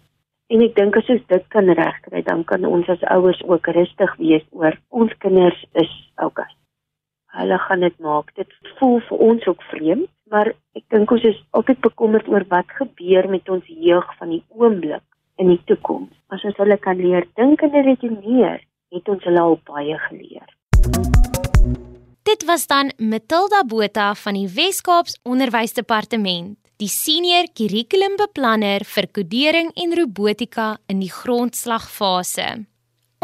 En 0.52 0.60
ek 0.60 0.74
dink 0.76 0.96
as 0.96 1.08
ons 1.08 1.22
dit 1.32 1.46
kan 1.54 1.70
regkry, 1.78 2.20
dan 2.22 2.44
kan 2.44 2.66
ons 2.68 2.88
as 2.92 3.02
ouers 3.14 3.40
ook 3.48 3.70
rustig 3.76 4.12
wees 4.20 4.44
oor 4.52 4.76
ons 4.90 5.12
kinders 5.24 5.64
is 5.72 5.92
okay. 6.22 6.50
Hulle 7.34 7.58
gaan 7.58 7.80
dit 7.82 7.96
maak. 7.98 8.28
Dit 8.38 8.52
voel 8.78 9.00
vir 9.08 9.22
ons 9.28 9.46
ook 9.50 9.62
vreemd, 9.72 10.10
maar 10.30 10.52
ek 10.78 10.84
dink 10.94 11.10
ons 11.10 11.24
is 11.26 11.40
altyd 11.58 11.80
bekommerd 11.82 12.28
oor 12.30 12.44
wat 12.52 12.70
gebeur 12.78 13.26
met 13.32 13.48
ons 13.50 13.66
jeug 13.66 14.06
van 14.20 14.30
die 14.36 14.42
oomblik 14.54 15.02
in 15.42 15.50
die 15.50 15.60
toekoms. 15.66 16.12
As 16.30 16.44
ons 16.46 16.60
hulle 16.62 16.76
kan 16.78 17.00
leer 17.00 17.26
dink 17.40 17.64
en 17.66 17.74
redeneer, 17.74 18.62
het 18.94 19.10
ons 19.10 19.24
hulle 19.26 19.42
al 19.42 19.58
baie 19.66 19.98
geleer. 20.06 20.46
Dit 22.24 22.46
was 22.46 22.66
dan 22.70 22.92
Matilda 22.98 23.64
Botha 23.66 24.12
van 24.14 24.38
die 24.38 24.48
Wes-Kaaps 24.48 25.18
Onderwysdepartement, 25.26 26.56
die 26.82 26.88
senior 26.90 27.46
kurrikulumbeplanner 27.54 28.82
vir 28.84 29.06
kodering 29.14 29.70
en 29.78 29.94
robotika 29.94 30.76
in 30.90 31.00
die 31.04 31.12
grondslagfase. 31.12 32.66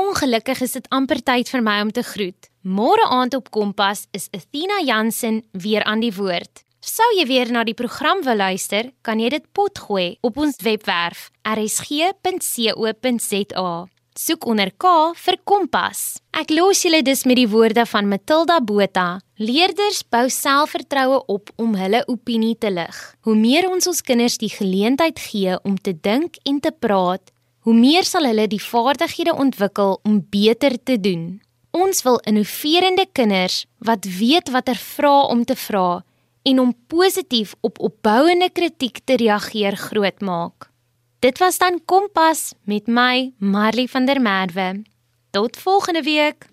Ongelukkig 0.01 0.61
is 0.65 0.73
dit 0.79 0.87
amper 0.95 1.21
tyd 1.25 1.51
vir 1.51 1.63
my 1.67 1.81
om 1.83 1.91
te 1.93 2.03
groet. 2.07 2.49
Môre 2.63 3.05
aand 3.11 3.35
op 3.37 3.51
Kompas 3.51 4.07
is 4.17 4.29
Athena 4.37 4.81
Jansen 4.85 5.43
weer 5.53 5.85
aan 5.85 6.01
die 6.05 6.15
woord. 6.15 6.65
Sou 6.81 7.05
jy 7.19 7.27
weer 7.29 7.51
na 7.53 7.65
die 7.65 7.77
program 7.77 8.23
wil 8.25 8.37
luister, 8.41 8.93
kan 9.05 9.21
jy 9.21 9.29
dit 9.35 9.45
potgooi 9.53 10.17
op 10.25 10.37
ons 10.41 10.57
webwerf 10.65 11.31
rsg.co.za. 11.45 12.13
Soek 14.21 14.47
onder 14.49 14.71
K 14.77 15.13
vir 15.17 15.37
Kompas. 15.45 16.21
Ek 16.37 16.51
los 16.53 16.83
julle 16.85 17.03
dus 17.05 17.25
met 17.29 17.37
die 17.37 17.49
woorde 17.49 17.85
van 17.87 18.09
Matilda 18.09 18.61
Botha. 18.61 19.21
Leerders 19.41 20.03
bou 20.13 20.27
selfvertroue 20.29 21.23
op 21.33 21.49
om 21.57 21.71
hulle 21.81 22.03
opinie 22.13 22.59
te 22.61 22.69
lig. 22.69 22.97
Hoe 23.25 23.33
meer 23.33 23.71
ons 23.71 23.87
ons 23.89 24.03
kinders 24.05 24.35
die 24.37 24.51
geleentheid 24.53 25.17
gee 25.17 25.55
om 25.65 25.79
te 25.81 25.95
dink 25.97 26.37
en 26.45 26.59
te 26.61 26.69
praat, 26.77 27.33
hoe 27.65 27.73
meer 27.73 28.05
sal 28.05 28.29
hulle 28.29 28.45
die 28.53 28.61
vaardighede 28.61 29.33
ontwikkel 29.33 29.97
om 30.05 30.19
beter 30.29 30.77
te 30.77 30.99
doen. 31.01 31.41
Ons 31.73 32.05
wil 32.05 32.21
innoverende 32.29 33.07
kinders 33.17 33.63
wat 33.89 34.05
weet 34.19 34.53
watter 34.53 34.77
vrae 34.77 35.31
om 35.33 35.47
te 35.49 35.57
vra 35.57 36.03
en 36.45 36.61
om 36.61 36.75
positief 36.93 37.55
op 37.65 37.81
opbouende 37.81 38.51
kritiek 38.53 39.01
te 39.09 39.17
reageer 39.25 39.79
grootmaak. 39.87 40.69
Dit 41.25 41.41
was 41.41 41.57
dan 41.57 41.81
Kompas 41.85 42.53
met 42.69 42.93
my 42.93 43.33
Marley 43.39 43.89
van 43.89 44.05
der 44.05 44.21
Merwe. 44.21 44.83
Tot 45.33 45.57
volgende 45.57 46.03
week. 46.05 46.45